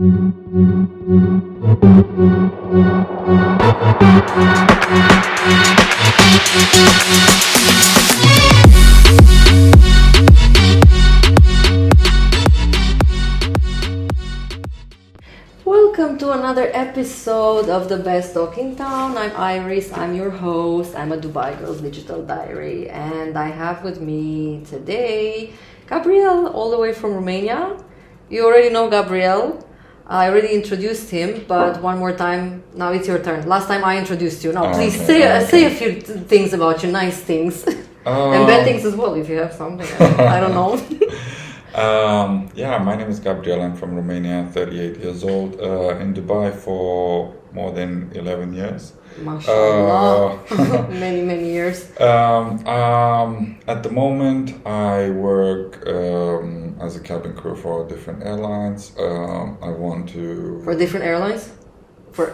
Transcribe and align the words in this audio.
Welcome 0.00 0.32
to 16.16 16.32
another 16.32 16.70
episode 16.72 17.68
of 17.68 17.90
the 17.90 17.98
Best 18.02 18.32
Talk 18.32 18.56
in 18.56 18.76
Town. 18.76 19.18
I'm 19.18 19.36
Iris, 19.36 19.92
I'm 19.92 20.14
your 20.14 20.30
host. 20.30 20.96
I'm 20.96 21.12
a 21.12 21.18
Dubai 21.18 21.58
Girls 21.58 21.82
Digital 21.82 22.24
Diary, 22.24 22.88
and 22.88 23.36
I 23.36 23.48
have 23.48 23.84
with 23.84 24.00
me 24.00 24.64
today 24.64 25.52
Gabriel, 25.86 26.46
all 26.46 26.70
the 26.70 26.78
way 26.78 26.94
from 26.94 27.12
Romania. 27.12 27.76
You 28.30 28.46
already 28.46 28.70
know 28.70 28.88
Gabriel. 28.88 29.66
I 30.10 30.28
already 30.28 30.48
introduced 30.48 31.08
him, 31.10 31.44
but 31.46 31.80
one 31.80 31.98
more 32.00 32.12
time, 32.12 32.64
now 32.74 32.90
it's 32.92 33.06
your 33.06 33.20
turn. 33.22 33.48
Last 33.48 33.68
time 33.68 33.84
I 33.84 33.96
introduced 33.96 34.42
you. 34.44 34.52
Now, 34.52 34.64
Oh, 34.70 34.74
please 34.74 34.96
okay, 34.96 35.06
say, 35.06 35.22
uh, 35.22 35.36
okay. 35.42 35.46
say 35.52 35.64
a 35.66 35.70
few 35.70 35.90
th- 36.00 36.26
things 36.26 36.52
about 36.52 36.82
you, 36.82 36.90
nice 36.90 37.18
things. 37.30 37.62
and 38.06 38.46
bad 38.50 38.64
things 38.64 38.84
as 38.84 38.96
well, 38.96 39.14
if 39.14 39.28
you 39.28 39.36
have 39.36 39.52
something. 39.52 39.86
I 40.34 40.40
don't 40.40 40.54
know. 40.60 40.72
Um, 41.72 42.50
yeah, 42.56 42.78
my 42.78 42.96
name 42.96 43.08
is 43.08 43.20
Gabriel. 43.20 43.62
I'm 43.62 43.76
from 43.76 43.94
Romania, 43.94 44.44
38 44.52 44.96
years 44.98 45.22
old, 45.22 45.60
uh, 45.60 45.96
in 46.02 46.12
Dubai 46.12 46.52
for 46.52 47.32
more 47.52 47.70
than 47.70 48.10
11 48.12 48.52
years. 48.52 48.92
MashaAllah. 49.18 50.50
Uh, 50.50 50.88
many, 51.06 51.22
many 51.22 51.50
years. 51.50 51.90
Um, 52.00 52.66
um, 52.66 53.58
at 53.66 53.82
the 53.82 53.90
moment, 53.90 54.64
I 54.66 55.10
work 55.10 55.86
um, 55.86 56.76
as 56.80 56.96
a 56.96 57.00
cabin 57.00 57.34
crew 57.34 57.56
for 57.56 57.86
different 57.86 58.22
airlines. 58.24 58.92
Um, 58.98 59.58
I 59.62 59.70
want 59.70 60.08
to 60.10 60.60
For 60.64 60.74
different 60.76 61.04
airlines? 61.06 61.50
For, 62.12 62.26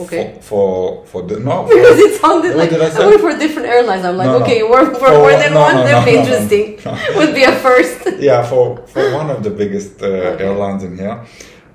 okay. 0.00 0.38
for 0.40 1.06
for, 1.06 1.06
for 1.06 1.22
the 1.22 1.38
no 1.38 1.62
because 1.68 1.98
it 1.98 2.20
sounded 2.20 2.56
like 2.56 2.72
I 2.72 3.06
work 3.06 3.20
for 3.20 3.38
different 3.38 3.68
airlines. 3.68 4.04
I'm 4.04 4.16
like, 4.16 4.26
No, 4.26 4.42
okay, 4.42 4.58
you 4.58 4.68
work 4.68 4.92
for 4.94 4.98
For 4.98 5.10
more 5.12 5.30
than 5.30 5.54
no, 5.54 5.60
one. 5.60 5.74
no, 5.76 5.84
That'd 5.84 6.04
be 6.12 6.18
interesting. 6.18 6.80
Would 7.16 7.32
be 7.32 7.44
a 7.44 7.52
first. 7.52 8.00
yeah 8.18 8.42
for 8.42 8.84
for 8.88 9.12
one 9.14 9.30
of 9.30 9.44
the 9.44 9.50
biggest 9.50 10.02
uh, 10.02 10.06
Okay. 10.06 10.44
airlines 10.44 10.82
in 10.82 10.98
here. 10.98 11.24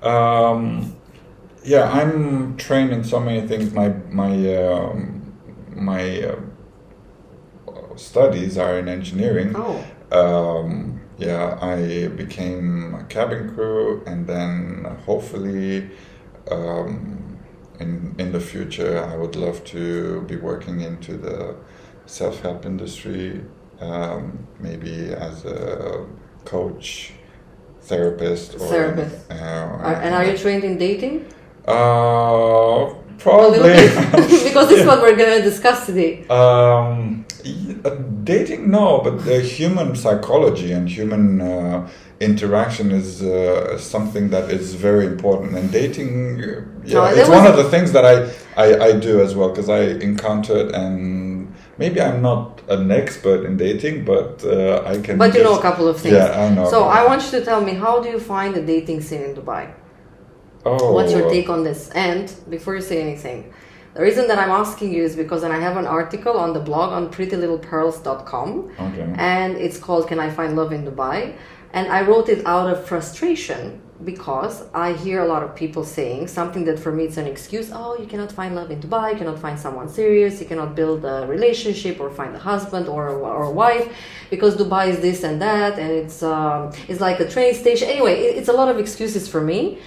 Um, 0.02 0.94
yeah, 1.68 1.84
I'm 2.00 2.56
trained 2.56 2.92
in 2.96 3.02
so 3.04 3.18
many 3.20 3.42
things. 3.50 3.72
My 3.80 3.88
my 4.22 4.32
um, 4.64 4.98
my 5.90 6.02
uh, 6.22 6.36
studies 7.96 8.56
are 8.58 8.78
in 8.78 8.88
engineering. 8.88 9.50
Oh, 9.56 9.78
Um, 10.10 11.00
yeah, 11.18 11.58
I 11.60 12.08
became 12.22 12.94
a 12.94 13.04
cabin 13.14 13.42
crew, 13.54 14.02
and 14.06 14.26
then 14.26 14.52
hopefully, 15.06 15.90
um, 16.50 16.86
in 17.82 18.14
in 18.22 18.28
the 18.32 18.40
future, 18.40 18.94
I 19.12 19.14
would 19.20 19.36
love 19.36 19.58
to 19.74 19.82
be 20.30 20.36
working 20.50 20.80
into 20.80 21.12
the 21.26 21.38
self 22.06 22.40
help 22.44 22.64
industry, 22.72 23.26
um, 23.80 24.22
maybe 24.66 24.94
as 25.28 25.44
a 25.44 26.06
coach, 26.44 27.12
therapist, 27.90 28.54
or 28.54 28.68
Therapist. 28.74 29.16
Uh, 29.30 29.34
Are- 29.88 30.00
and 30.04 30.14
are 30.14 30.24
you 30.30 30.36
trained 30.44 30.64
in 30.64 30.78
dating? 30.78 31.16
Uh, 31.68 32.94
probably. 33.18 33.60
because 34.46 34.68
this 34.68 34.80
is 34.80 34.86
what 34.86 35.00
we're 35.02 35.16
gonna 35.16 35.42
discuss 35.42 35.86
today. 35.86 36.26
Um, 36.28 37.26
uh, 37.84 37.90
dating, 38.24 38.70
no, 38.70 39.00
but 39.02 39.24
the 39.24 39.40
human 39.40 39.94
psychology 39.94 40.72
and 40.72 40.88
human 40.88 41.40
uh, 41.40 41.88
interaction 42.20 42.90
is 42.90 43.22
uh, 43.22 43.78
something 43.78 44.30
that 44.30 44.50
is 44.50 44.74
very 44.74 45.06
important. 45.06 45.56
And 45.56 45.70
dating, 45.70 46.42
uh, 46.42 46.64
yeah, 46.84 46.94
No, 46.94 47.04
it's 47.04 47.28
one 47.28 47.46
of 47.46 47.56
the 47.56 47.68
things 47.70 47.92
that 47.92 48.04
I, 48.04 48.16
I, 48.56 48.86
I 48.88 48.92
do 48.98 49.20
as 49.20 49.34
well 49.34 49.50
because 49.50 49.68
I 49.68 49.82
encountered 50.08 50.72
and 50.72 51.52
maybe 51.78 52.00
I'm 52.00 52.20
not 52.22 52.60
an 52.68 52.90
expert 52.90 53.44
in 53.44 53.56
dating, 53.56 54.04
but 54.04 54.44
uh, 54.44 54.82
I 54.84 54.98
can. 55.00 55.18
But 55.18 55.34
you 55.34 55.42
know 55.44 55.58
a 55.58 55.62
couple 55.62 55.86
of 55.86 56.00
things. 56.00 56.14
Yeah, 56.14 56.44
I 56.44 56.54
know. 56.54 56.68
So 56.68 56.84
I 56.84 57.06
want 57.06 57.22
you 57.24 57.30
to 57.38 57.44
tell 57.44 57.60
me 57.60 57.74
how 57.74 58.00
do 58.00 58.08
you 58.08 58.20
find 58.20 58.54
the 58.54 58.62
dating 58.62 59.00
scene 59.00 59.22
in 59.22 59.34
Dubai? 59.34 59.72
Oh, 60.68 60.92
What's 60.92 61.12
your 61.12 61.28
take 61.30 61.48
on 61.48 61.60
this? 61.68 61.80
And 61.90 62.32
before 62.48 62.74
you 62.76 62.82
say 62.82 63.00
anything, 63.00 63.52
the 63.94 64.02
reason 64.02 64.28
that 64.28 64.38
I'm 64.38 64.50
asking 64.64 64.92
you 64.94 65.02
is 65.02 65.16
because 65.16 65.42
I 65.42 65.58
have 65.58 65.76
an 65.76 65.86
article 65.86 66.36
on 66.44 66.52
the 66.52 66.60
blog 66.60 66.92
on 66.92 67.10
prettylittlepearls.com 67.10 68.48
Okay. 68.86 69.14
and 69.16 69.56
it's 69.56 69.78
called 69.78 70.08
Can 70.10 70.20
I 70.20 70.30
Find 70.30 70.56
Love 70.56 70.72
in 70.72 70.84
Dubai? 70.84 71.34
And 71.72 71.84
I 71.88 72.00
wrote 72.02 72.28
it 72.28 72.46
out 72.46 72.68
of 72.72 72.86
frustration 72.86 73.80
because 74.04 74.64
I 74.72 74.92
hear 74.92 75.20
a 75.22 75.26
lot 75.26 75.42
of 75.42 75.54
people 75.56 75.82
saying 75.84 76.28
something 76.28 76.64
that 76.66 76.78
for 76.78 76.92
me 76.92 77.04
it's 77.04 77.16
an 77.16 77.26
excuse. 77.26 77.70
Oh, 77.72 77.98
you 77.98 78.06
cannot 78.06 78.30
find 78.30 78.54
love 78.54 78.70
in 78.70 78.80
Dubai, 78.80 79.12
you 79.12 79.18
cannot 79.18 79.38
find 79.38 79.58
someone 79.58 79.88
serious, 79.88 80.40
you 80.40 80.46
cannot 80.46 80.76
build 80.76 81.04
a 81.04 81.26
relationship 81.26 81.98
or 82.00 82.08
find 82.10 82.34
a 82.34 82.38
husband 82.38 82.88
or, 82.88 83.08
or 83.08 83.42
a 83.44 83.50
wife 83.50 83.92
because 84.30 84.56
Dubai 84.56 84.88
is 84.88 85.00
this 85.00 85.24
and 85.24 85.42
that 85.42 85.78
and 85.78 85.90
it's 85.90 86.22
um, 86.22 86.70
it's 86.88 87.00
like 87.00 87.18
a 87.20 87.28
train 87.28 87.52
station. 87.54 87.88
Anyway, 87.88 88.14
it, 88.26 88.36
it's 88.38 88.48
a 88.48 88.52
lot 88.60 88.68
of 88.68 88.78
excuses 88.78 89.28
for 89.28 89.40
me. 89.40 89.78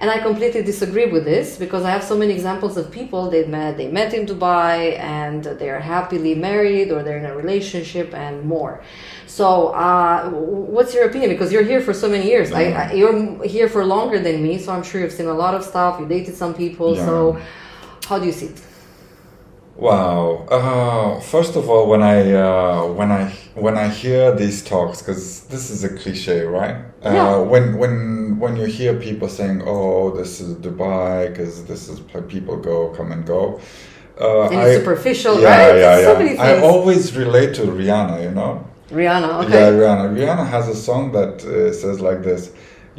And 0.00 0.10
I 0.10 0.18
completely 0.18 0.62
disagree 0.62 1.06
with 1.06 1.24
this 1.24 1.56
because 1.56 1.84
I 1.84 1.90
have 1.90 2.04
so 2.04 2.16
many 2.16 2.32
examples 2.32 2.76
of 2.76 2.88
people 2.90 3.30
they 3.30 3.44
met 3.46 3.76
they 3.76 3.88
met 3.88 4.14
in 4.14 4.26
Dubai 4.26 4.96
and 4.98 5.42
they 5.42 5.70
are 5.70 5.80
happily 5.80 6.34
married 6.36 6.92
or 6.92 7.02
they're 7.02 7.18
in 7.18 7.26
a 7.26 7.36
relationship 7.36 8.14
and 8.14 8.44
more. 8.44 8.82
So, 9.26 9.68
uh, 9.68 10.30
what's 10.30 10.94
your 10.94 11.04
opinion? 11.08 11.30
Because 11.30 11.52
you're 11.52 11.64
here 11.72 11.80
for 11.80 11.92
so 11.92 12.08
many 12.08 12.26
years. 12.26 12.52
I, 12.52 12.62
I, 12.62 12.92
you're 12.92 13.44
here 13.44 13.68
for 13.68 13.84
longer 13.84 14.18
than 14.18 14.42
me, 14.42 14.58
so 14.58 14.72
I'm 14.72 14.82
sure 14.82 15.00
you've 15.00 15.12
seen 15.12 15.26
a 15.26 15.34
lot 15.34 15.54
of 15.54 15.64
stuff. 15.64 16.00
You 16.00 16.06
dated 16.06 16.34
some 16.34 16.54
people. 16.54 16.96
Yeah. 16.96 17.04
So, 17.04 17.40
how 18.08 18.18
do 18.18 18.26
you 18.26 18.32
see 18.32 18.46
it? 18.46 18.67
Wow. 19.78 20.44
Uh, 20.50 21.20
first 21.20 21.54
of 21.54 21.70
all, 21.70 21.88
when 21.88 22.02
I 22.02 22.32
uh, 22.32 22.86
when 22.98 23.12
I 23.12 23.30
when 23.54 23.78
I 23.78 23.86
hear 23.88 24.34
these 24.34 24.64
talks, 24.64 25.00
because 25.00 25.42
this 25.44 25.70
is 25.70 25.84
a 25.84 25.88
cliche, 25.88 26.42
right? 26.42 26.76
Uh, 27.04 27.12
Yeah. 27.14 27.36
When 27.38 27.78
when 27.78 28.40
when 28.40 28.56
you 28.56 28.66
hear 28.66 28.94
people 28.94 29.28
saying, 29.28 29.62
"Oh, 29.64 30.10
this 30.10 30.40
is 30.40 30.56
Dubai," 30.56 31.28
because 31.30 31.64
this 31.66 31.88
is 31.88 32.00
where 32.10 32.24
people 32.24 32.56
go, 32.56 32.88
come 32.88 33.12
and 33.12 33.24
go. 33.24 33.60
Uh, 34.20 34.48
And 34.50 34.54
it's 34.62 34.78
superficial, 34.80 35.40
yeah, 35.40 35.48
right? 35.48 35.78
Yeah, 35.78 35.96
So 36.06 36.20
yeah. 36.20 36.42
I 36.42 36.60
always 36.60 37.16
relate 37.16 37.54
to 37.58 37.62
Rihanna. 37.62 38.16
You 38.26 38.32
know. 38.32 38.52
Rihanna, 38.90 39.44
okay. 39.44 39.52
Yeah. 39.52 39.78
Rihanna. 39.78 40.04
Rihanna 40.18 40.46
has 40.48 40.66
a 40.68 40.74
song 40.74 41.12
that 41.12 41.34
uh, 41.44 41.72
says 41.72 42.00
like 42.00 42.20
this: 42.24 42.50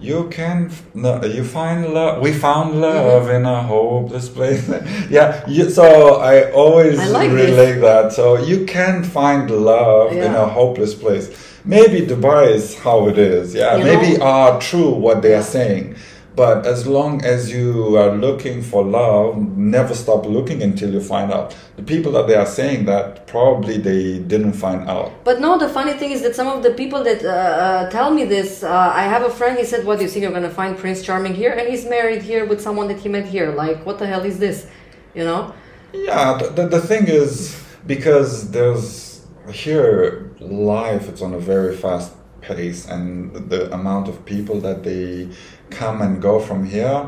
"You 0.02 0.28
can, 0.30 0.68
f- 0.72 0.84
no, 0.94 1.24
you 1.24 1.44
find 1.44 1.94
love. 1.94 2.22
We 2.22 2.32
found 2.34 2.80
love 2.82 3.24
Mm-hmm. 3.24 3.36
in 3.36 3.46
a 3.46 3.62
hopeless 3.64 4.28
place." 4.30 4.68
yeah. 5.10 5.48
You, 5.48 5.70
so 5.70 5.86
I 6.22 6.52
always 6.52 7.00
I 7.00 7.06
like 7.08 7.32
this. 7.32 7.50
relate 7.50 7.80
that. 7.82 8.14
So 8.14 8.38
you 8.52 8.66
can 8.66 9.04
find 9.04 9.50
love 9.52 10.12
in 10.14 10.34
a 10.34 10.48
hopeless 10.48 10.94
place. 10.96 11.28
Maybe 11.66 12.06
Dubai 12.08 12.54
is 12.56 12.78
how 12.80 13.08
it 13.10 13.18
is. 13.18 13.54
Yeah. 13.54 13.76
You 13.78 13.84
Maybe 13.84 14.18
know- 14.18 14.26
are 14.26 14.62
true 14.62 14.90
what 14.92 15.22
they 15.22 15.34
are 15.36 15.44
saying. 15.58 15.96
But 16.40 16.66
as 16.66 16.88
long 16.88 17.22
as 17.26 17.52
you 17.52 17.98
are 17.98 18.16
looking 18.16 18.62
for 18.62 18.82
love, 18.82 19.46
never 19.58 19.94
stop 19.94 20.26
looking 20.26 20.64
until 20.64 20.90
you 20.90 21.02
find 21.02 21.34
out. 21.34 21.54
The 21.76 21.84
people 21.84 22.14
that 22.14 22.28
they 22.28 22.36
are 22.36 22.46
saying 22.46 22.86
that 22.86 23.28
probably 23.28 23.78
they 23.78 24.20
didn't 24.20 24.54
find 24.54 24.90
out. 24.90 25.12
But 25.26 25.42
no, 25.42 25.58
the 25.60 25.68
funny 25.68 25.92
thing 26.00 26.12
is 26.12 26.22
that 26.22 26.38
some 26.38 26.48
of 26.48 26.64
the 26.64 26.72
people 26.72 27.04
that 27.04 27.26
uh, 27.26 27.28
uh, 27.28 27.90
tell 27.90 28.10
me 28.10 28.24
this, 28.24 28.64
uh, 28.64 28.72
I 29.02 29.04
have 29.04 29.24
a 29.24 29.30
friend. 29.30 29.58
He 29.58 29.66
said, 29.66 29.86
"What 29.86 29.98
do 29.98 30.06
you 30.06 30.10
think 30.10 30.24
you're 30.24 30.38
gonna 30.40 30.58
find 30.62 30.78
Prince 30.78 31.02
Charming 31.02 31.36
here?" 31.36 31.52
And 31.52 31.68
he's 31.68 31.84
married 31.84 32.22
here 32.22 32.46
with 32.46 32.62
someone 32.62 32.88
that 32.88 33.00
he 33.00 33.10
met 33.10 33.26
here. 33.26 33.52
Like, 33.52 33.86
what 33.86 34.00
the 34.00 34.08
hell 34.08 34.24
is 34.24 34.40
this? 34.40 34.66
You 35.14 35.26
know? 35.26 35.54
Yeah, 35.92 36.38
the, 36.40 36.48
the, 36.58 36.66
the 36.76 36.82
thing 36.92 37.08
is 37.10 37.62
because 37.86 38.50
there's 38.52 39.28
here 39.52 40.32
life 40.40 41.10
it's 41.10 41.22
on 41.22 41.34
a 41.34 41.40
very 41.40 41.76
fast 41.76 42.14
pace 42.42 42.88
and 42.88 43.34
the 43.50 43.72
amount 43.74 44.08
of 44.08 44.26
people 44.26 44.60
that 44.60 44.84
they 44.84 45.30
come 45.70 46.02
and 46.02 46.22
go 46.22 46.40
from 46.40 46.66
here 46.66 47.08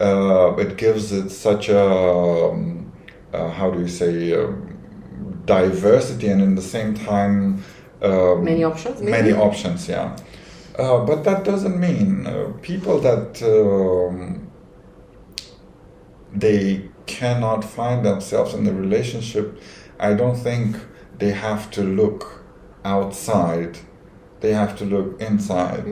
uh, 0.00 0.54
it 0.58 0.76
gives 0.76 1.12
it 1.12 1.30
such 1.30 1.68
a 1.68 1.84
um, 1.84 2.92
uh, 3.32 3.48
how 3.50 3.70
do 3.70 3.80
you 3.80 3.88
say 3.88 4.32
um, 4.34 4.78
diversity 5.46 6.28
and 6.28 6.40
in 6.42 6.54
the 6.54 6.62
same 6.62 6.94
time 6.94 7.62
um, 8.02 8.44
Many 8.44 8.64
options, 8.64 9.00
maybe? 9.00 9.10
many 9.10 9.32
options 9.32 9.88
yeah 9.88 10.16
uh, 10.78 11.04
but 11.04 11.24
that 11.24 11.44
doesn't 11.44 11.78
mean 11.78 12.26
uh, 12.26 12.52
people 12.62 12.98
that 13.00 13.42
um, 13.42 14.50
they 16.34 16.88
cannot 17.06 17.64
find 17.64 18.04
themselves 18.04 18.54
in 18.54 18.64
the 18.64 18.72
relationship, 18.72 19.60
I 19.98 20.14
don't 20.14 20.36
think 20.36 20.76
they 21.18 21.32
have 21.32 21.70
to 21.72 21.82
look 21.82 22.42
outside. 22.84 23.78
They 24.42 24.52
have 24.52 24.76
to 24.78 24.84
look 24.84 25.20
inside. 25.20 25.84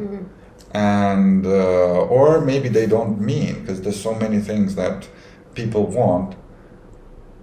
And, 0.72 1.46
uh, 1.46 2.16
or 2.16 2.40
maybe 2.40 2.68
they 2.68 2.86
don't 2.86 3.20
mean, 3.20 3.60
because 3.60 3.80
there's 3.82 4.00
so 4.00 4.14
many 4.14 4.40
things 4.40 4.74
that 4.74 5.08
people 5.54 5.86
want, 5.86 6.36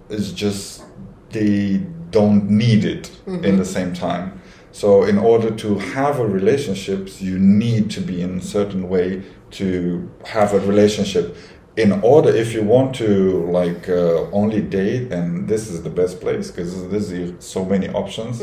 it's 0.08 0.30
just 0.32 0.84
they 1.30 1.82
don't 2.10 2.48
need 2.48 2.84
it 2.84 3.10
in 3.26 3.56
the 3.58 3.64
same 3.64 3.92
time. 3.92 4.40
So 4.72 5.04
in 5.04 5.18
order 5.18 5.50
to 5.64 5.78
have 5.78 6.20
a 6.20 6.26
relationships, 6.26 7.20
you 7.20 7.38
need 7.38 7.90
to 7.96 8.00
be 8.00 8.22
in 8.22 8.38
a 8.38 8.42
certain 8.42 8.88
way 8.88 9.22
to 9.52 10.10
have 10.26 10.54
a 10.54 10.60
relationship. 10.60 11.36
In 11.78 11.92
order, 12.02 12.30
if 12.30 12.54
you 12.54 12.64
want 12.64 12.96
to 12.96 13.46
like 13.52 13.88
uh, 13.88 14.28
only 14.32 14.60
date, 14.60 15.12
and 15.12 15.46
this 15.46 15.70
is 15.70 15.84
the 15.84 15.90
best 15.90 16.20
place 16.20 16.50
because 16.50 16.88
this 16.88 17.12
is 17.12 17.32
so 17.38 17.64
many 17.64 17.88
options, 18.02 18.40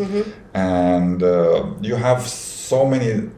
and 0.53 1.21
uh, 1.21 1.65
you 1.81 1.95
have 1.95 2.21
so 2.25 2.85
many 2.85 3.29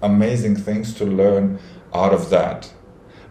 amazing 0.00 0.56
things 0.56 0.94
to 0.94 1.04
learn 1.04 1.58
out 1.92 2.14
of 2.14 2.30
that. 2.30 2.72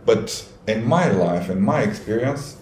But 0.06 0.46
in 0.68 0.86
my 0.86 1.10
life, 1.10 1.50
in 1.50 1.62
my 1.62 1.82
experience, 1.82 2.58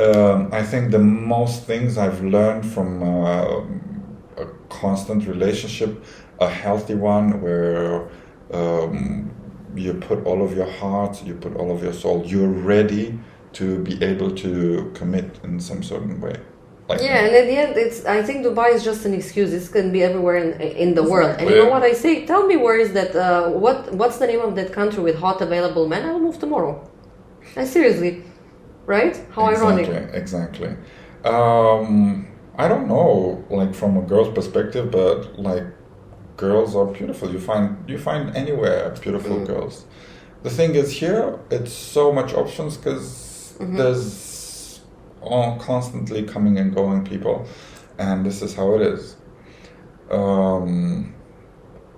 um, 0.00 0.48
I 0.50 0.62
think 0.62 0.90
the 0.90 0.98
most 0.98 1.64
things 1.64 1.98
I've 1.98 2.22
learned 2.22 2.64
from 2.64 3.02
uh, 3.02 3.64
a 4.42 4.46
constant 4.70 5.26
relationship, 5.26 6.02
a 6.40 6.48
healthy 6.48 6.94
one, 6.94 7.42
where 7.42 8.08
um, 8.52 9.30
you 9.78 9.94
put 9.94 10.24
all 10.24 10.44
of 10.44 10.56
your 10.56 10.70
heart, 10.70 11.22
you 11.24 11.34
put 11.34 11.56
all 11.56 11.70
of 11.74 11.82
your 11.82 11.92
soul, 11.92 12.24
you're 12.26 12.48
ready 12.48 13.18
to 13.54 13.78
be 13.82 14.02
able 14.02 14.30
to 14.44 14.90
commit 14.94 15.38
in 15.42 15.60
some 15.60 15.82
certain 15.82 16.20
way. 16.20 16.36
Like 16.88 17.00
Yeah, 17.02 17.24
and 17.24 17.34
at 17.34 17.46
the 17.46 17.56
end, 17.62 17.76
it's. 17.76 18.04
I 18.06 18.22
think 18.22 18.46
Dubai 18.46 18.72
is 18.74 18.82
just 18.82 19.04
an 19.04 19.12
excuse. 19.12 19.50
This 19.50 19.68
can 19.68 19.92
be 19.92 20.02
everywhere 20.02 20.36
in 20.36 20.48
in 20.84 20.94
the 20.94 21.02
world. 21.02 21.36
And 21.38 21.44
you 21.50 21.56
know 21.56 21.70
what 21.76 21.82
I 21.82 21.92
say? 21.92 22.24
Tell 22.24 22.46
me 22.46 22.56
where 22.56 22.78
is 22.78 22.90
that? 22.98 23.14
Uh, 23.14 23.50
what 23.64 23.92
What's 24.00 24.18
the 24.22 24.26
name 24.26 24.40
of 24.48 24.52
that 24.58 24.72
country 24.72 25.02
with 25.02 25.16
hot 25.16 25.38
available 25.42 25.86
men? 25.86 26.02
I'll 26.08 26.24
move 26.28 26.38
tomorrow. 26.38 26.74
And 27.56 27.66
seriously, 27.68 28.12
right? 28.86 29.14
How 29.34 29.50
exactly, 29.50 29.84
ironic. 29.84 30.14
Exactly. 30.22 30.70
Um, 31.24 32.28
I 32.56 32.66
don't 32.68 32.88
know, 32.88 33.44
like 33.50 33.74
from 33.74 33.96
a 33.96 34.02
girl's 34.02 34.32
perspective, 34.38 34.90
but 34.90 35.38
like 35.38 35.64
girls 36.38 36.74
are 36.74 36.86
beautiful. 36.86 37.30
You 37.30 37.40
find 37.40 37.66
you 37.86 37.98
find 37.98 38.34
anywhere 38.34 38.94
beautiful 39.02 39.36
Mm. 39.36 39.46
girls. 39.46 39.84
The 40.44 40.50
thing 40.58 40.74
is 40.82 40.88
here, 41.02 41.38
it's 41.50 41.72
so 41.72 42.12
much 42.12 42.32
options 42.42 42.76
because 42.78 43.06
Mm-hmm. 43.60 43.76
there's 43.76 44.80
all 45.20 45.58
constantly 45.58 46.22
coming 46.22 46.58
and 46.58 46.72
going 46.74 47.04
people, 47.04 47.36
and 47.98 48.24
this 48.24 48.40
is 48.40 48.54
how 48.54 48.68
it 48.76 48.82
is. 48.94 49.16
Um, 50.10 51.12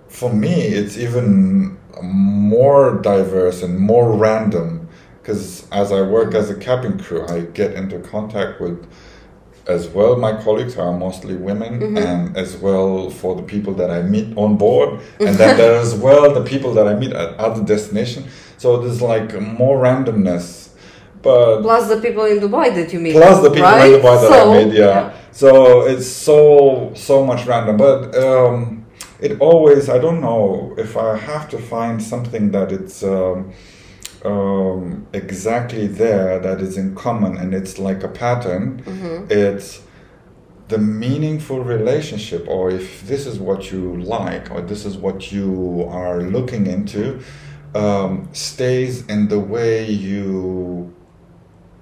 for 0.08 0.32
me, 0.32 0.54
it's 0.80 0.96
even 0.96 1.76
more 2.02 2.94
diverse 3.02 3.62
and 3.62 3.78
more 3.78 4.10
random 4.26 4.88
because 5.22 5.66
as 5.70 5.92
I 5.92 6.00
work 6.02 6.34
as 6.34 6.48
a 6.50 6.54
cabin 6.54 6.98
crew, 6.98 7.26
I 7.28 7.40
get 7.42 7.74
into 7.74 7.98
contact 8.00 8.60
with 8.60 8.78
as 9.76 9.88
well 9.88 10.12
my 10.16 10.32
colleagues 10.46 10.74
are 10.76 10.92
mostly 11.06 11.34
women 11.48 11.72
and 11.96 12.36
as 12.36 12.50
well 12.64 13.10
for 13.20 13.32
the 13.40 13.42
people 13.54 13.72
that 13.80 13.90
I 13.90 14.00
meet 14.02 14.28
on 14.36 14.56
board 14.56 15.00
and 15.26 15.34
then 15.40 15.56
there 15.56 15.76
as 15.86 15.94
well 15.94 16.32
the 16.40 16.44
people 16.52 16.70
that 16.74 16.86
I 16.86 16.94
meet 17.02 17.12
at 17.12 17.30
other 17.46 17.62
destination 17.74 18.22
so 18.62 18.66
there's 18.82 19.00
like 19.02 19.28
more 19.40 19.76
randomness 19.86 20.70
but 21.22 21.60
Plus 21.62 21.88
the 21.88 22.00
people 22.00 22.24
in 22.24 22.38
Dubai 22.40 22.74
that 22.74 22.92
you 22.92 22.98
meet. 23.00 23.12
plus 23.12 23.42
the 23.42 23.50
people 23.50 23.62
right? 23.70 23.92
in 23.92 24.00
Dubai 24.00 24.20
that 24.22 24.30
So, 24.30 24.52
I 24.52 24.64
made, 24.64 24.72
yeah. 24.74 25.12
So 25.32 25.82
it's 25.92 26.08
so 26.08 26.92
so 26.94 27.24
much 27.30 27.46
random, 27.46 27.76
but 27.76 28.14
um, 28.16 28.86
it 29.20 29.32
always 29.40 29.88
I 29.88 29.98
don't 29.98 30.20
know 30.20 30.74
if 30.78 30.96
I 30.96 31.16
have 31.16 31.48
to 31.50 31.58
find 31.58 32.02
something 32.02 32.50
that 32.52 32.72
it's 32.72 33.02
um, 33.02 33.52
um, 34.24 35.06
exactly 35.12 35.86
there 35.86 36.38
that 36.38 36.60
is 36.60 36.76
in 36.76 36.94
common 36.94 37.36
and 37.36 37.54
it's 37.54 37.78
like 37.78 38.02
a 38.02 38.08
pattern. 38.08 38.82
It's 39.30 39.82
the 40.68 40.78
meaningful 40.78 41.64
relationship, 41.64 42.46
or 42.48 42.70
if 42.70 43.06
this 43.06 43.26
is 43.26 43.38
what 43.38 43.72
you 43.72 43.96
like, 44.02 44.50
or 44.52 44.60
this 44.60 44.86
is 44.86 44.96
what 44.96 45.32
you 45.32 45.84
are 45.90 46.22
looking 46.22 46.66
into, 46.66 47.20
um, 47.74 48.28
stays 48.32 49.04
in 49.06 49.28
the 49.28 49.40
way 49.40 49.84
you 49.90 50.94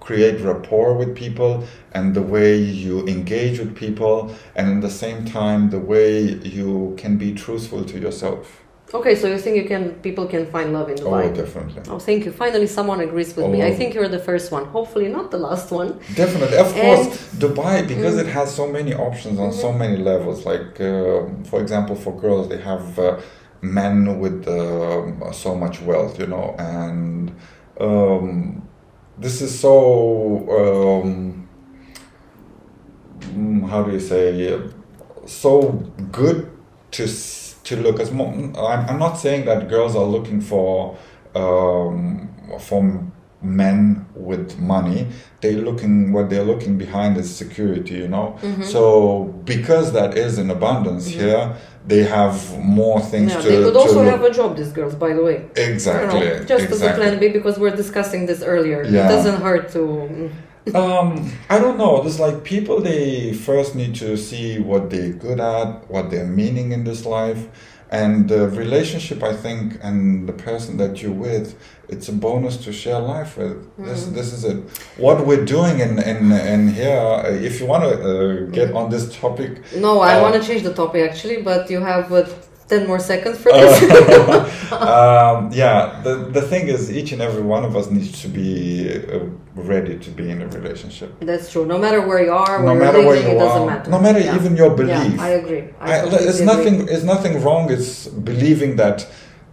create 0.01 0.41
rapport 0.41 0.95
with 0.95 1.15
people 1.15 1.65
and 1.93 2.15
the 2.15 2.23
way 2.23 2.57
you 2.57 3.07
engage 3.07 3.59
with 3.59 3.77
people 3.77 4.35
and 4.55 4.77
at 4.77 4.81
the 4.81 4.91
same 4.91 5.23
time 5.27 5.69
the 5.69 5.79
way 5.79 6.23
you 6.23 6.95
can 6.97 7.19
be 7.19 7.35
truthful 7.35 7.85
to 7.85 7.99
yourself 7.99 8.63
Okay, 8.95 9.15
so 9.15 9.29
you 9.29 9.39
think 9.39 9.57
you 9.57 9.67
can 9.73 9.83
people 10.07 10.27
can 10.27 10.47
find 10.47 10.73
love 10.73 10.89
in 10.89 10.97
Dubai? 10.97 11.25
oh 11.31 11.35
definitely 11.43 11.83
Oh, 11.93 11.99
thank 11.99 12.25
you. 12.25 12.33
Finally, 12.33 12.67
someone 12.79 13.01
agrees 13.01 13.37
with 13.37 13.49
me. 13.55 13.59
I 13.63 13.71
Oh. 13.73 13.77
think 13.79 13.89
you're 13.95 14.09
the 14.19 14.25
first 14.31 14.51
one. 14.51 14.65
Hopefully, 14.77 15.09
not 15.19 15.27
the 15.31 15.39
last 15.49 15.71
one. 15.71 15.91
definitely 16.23 16.57
of 16.57 16.71
And- 16.75 16.83
course 16.83 17.07
dubai 17.45 17.77
because 17.93 18.17
it 18.25 18.29
has 18.39 18.49
so 18.61 18.67
many 18.77 18.93
options 19.09 19.37
on 19.45 19.51
so 19.65 19.71
many 19.83 19.97
levels 20.11 20.39
like 20.51 20.71
uh, 20.81 21.21
for 21.51 21.59
example 21.65 21.95
for 22.05 22.13
girls 22.25 22.45
they 22.53 22.61
have 22.73 22.87
uh, 22.99 23.19
men 23.81 23.97
with 24.23 24.41
um 24.61 25.07
so 25.45 25.51
much 25.63 25.77
wealth 25.89 26.15
you 26.23 26.29
know 26.35 26.47
and 26.59 27.25
um, 27.87 28.63
this 29.25 29.37
is 29.47 29.53
so 29.67 29.75
um, 30.59 31.47
mm, 33.21 33.69
how 33.71 33.83
do 33.83 33.91
you 33.93 34.01
say 34.01 34.53
uh, 34.55 34.59
so 35.27 35.51
good 36.21 36.39
to 36.93 37.05
s- 37.05 37.48
to 37.69 37.77
look 37.77 38.01
as 38.01 38.11
mo- 38.11 38.33
I'm, 38.73 38.83
I'm 38.91 38.99
not 38.99 39.15
saying 39.25 39.45
that 39.47 39.69
girls 39.69 39.95
are 40.01 40.05
looking 40.17 40.41
for 40.41 40.97
um, 41.35 42.29
for 42.69 42.81
men 43.41 44.05
with 44.15 44.59
money 44.59 45.07
they 45.43 45.53
looking 45.69 46.13
what 46.15 46.29
they're 46.31 46.49
looking 46.53 46.77
behind 46.77 47.17
is 47.17 47.29
security 47.45 47.95
you 47.95 48.09
know 48.09 48.27
Mm-hmm. 48.43 48.63
so 48.75 48.81
because 49.53 49.87
that 49.99 50.11
is 50.27 50.33
in 50.43 50.51
abundance 50.51 51.07
here 51.07 51.55
they 51.87 52.03
have 52.19 52.35
more 52.81 53.01
things 53.13 53.33
Yeah, 53.33 53.41
to 53.43 53.49
they 53.49 53.63
could 53.65 53.77
also 53.77 54.03
have 54.13 54.23
a 54.23 54.33
job, 54.39 54.51
these 54.59 54.73
girls, 54.79 54.95
by 55.05 55.15
the 55.15 55.23
way. 55.29 55.37
exactly 55.57 56.21
know, 56.21 56.45
just 56.53 56.65
as 56.65 56.71
a 56.71 56.75
exactly. 56.75 57.03
plan 57.05 57.19
B 57.23 57.29
because 57.39 57.57
we're 57.59 57.75
discussing 57.85 58.27
this 58.27 58.43
earlier. 58.43 58.81
It 58.83 58.91
doesn't 59.15 59.41
hurt 59.41 59.65
to. 59.77 60.31
Um, 60.75 61.33
I 61.49 61.59
don't 61.59 61.79
know. 61.79 62.03
There's 62.03 62.21
like 62.21 62.45
people 62.45 62.81
they 62.81 63.33
first 63.33 63.75
need 63.75 63.95
to 63.97 64.17
see 64.17 64.59
what 64.59 64.91
they're 64.91 65.13
good 65.13 65.41
at, 65.41 65.89
what 65.91 66.11
they're 66.11 66.27
meaning 66.27 66.73
in 66.73 66.85
this 66.85 67.05
life, 67.07 67.47
and 67.91 68.29
the 68.29 68.49
relationship. 68.49 69.23
I 69.23 69.35
think, 69.35 69.79
and 69.83 70.29
the 70.29 70.33
person 70.33 70.77
that 70.79 71.01
you're 71.03 71.13
with, 71.13 71.57
it's 71.89 72.09
a 72.09 72.13
bonus 72.13 72.57
to 72.65 72.73
share 72.73 72.99
life 73.01 73.37
with. 73.39 73.57
This, 73.79 74.07
this 74.07 74.33
is 74.33 74.45
it. 74.45 74.59
What 74.99 75.27
we're 75.27 75.45
doing 75.45 75.81
in 75.81 75.99
in, 75.99 76.33
in 76.33 76.69
here. 76.69 77.23
If 77.27 77.61
you 77.61 77.67
want 77.67 77.85
to 77.85 77.91
uh, 77.91 78.51
get 78.51 78.73
on 78.75 78.91
this 78.91 79.05
topic, 79.21 79.63
No, 79.77 80.01
I 80.01 80.17
Uh, 80.19 80.23
want 80.23 80.35
to 80.35 80.43
change 80.49 80.63
the 80.63 80.75
topic 80.75 81.11
actually, 81.11 81.43
but 81.43 81.71
you 81.71 81.81
have 81.81 82.13
uh, 82.13 82.27
10 82.69 82.87
more 82.87 82.99
seconds 82.99 83.39
for 83.39 83.51
this. 83.53 83.83
um, 84.73 85.51
yeah, 85.53 86.01
the 86.05 86.15
the 86.37 86.43
thing 86.43 86.69
is, 86.69 86.91
each 86.91 87.13
and 87.13 87.23
every 87.23 87.43
one 87.43 87.65
of 87.65 87.75
us 87.77 87.91
needs 87.91 88.21
to 88.23 88.29
be 88.29 88.49
uh, 88.95 89.21
ready 89.55 89.99
to 89.99 90.11
be 90.11 90.31
in 90.31 90.43
a 90.43 90.49
relationship. 90.49 91.11
That's 91.21 91.51
true. 91.51 91.65
No 91.67 91.79
matter 91.79 92.01
where 92.07 92.23
you 92.23 92.33
are, 92.33 92.63
no 92.63 92.75
matter 92.75 93.01
where 93.07 93.17
you 93.17 93.29
it 93.37 93.39
doesn't 93.39 93.63
are, 93.63 93.67
matter. 93.67 93.91
no 93.91 93.99
matter 93.99 94.21
Yeah. 94.21 94.37
even 94.37 94.57
your 94.57 94.71
belief. 94.77 95.13
Yeah, 95.15 95.23
I 95.29 95.31
agree. 95.41 95.65
I 95.81 95.93
I, 95.93 96.05
it's 96.07 96.41
agree. 96.41 96.47
nothing. 96.47 96.89
It's 96.89 97.05
nothing 97.05 97.43
wrong. 97.43 97.71
It's 97.71 98.07
believing 98.09 98.77
that 98.77 99.07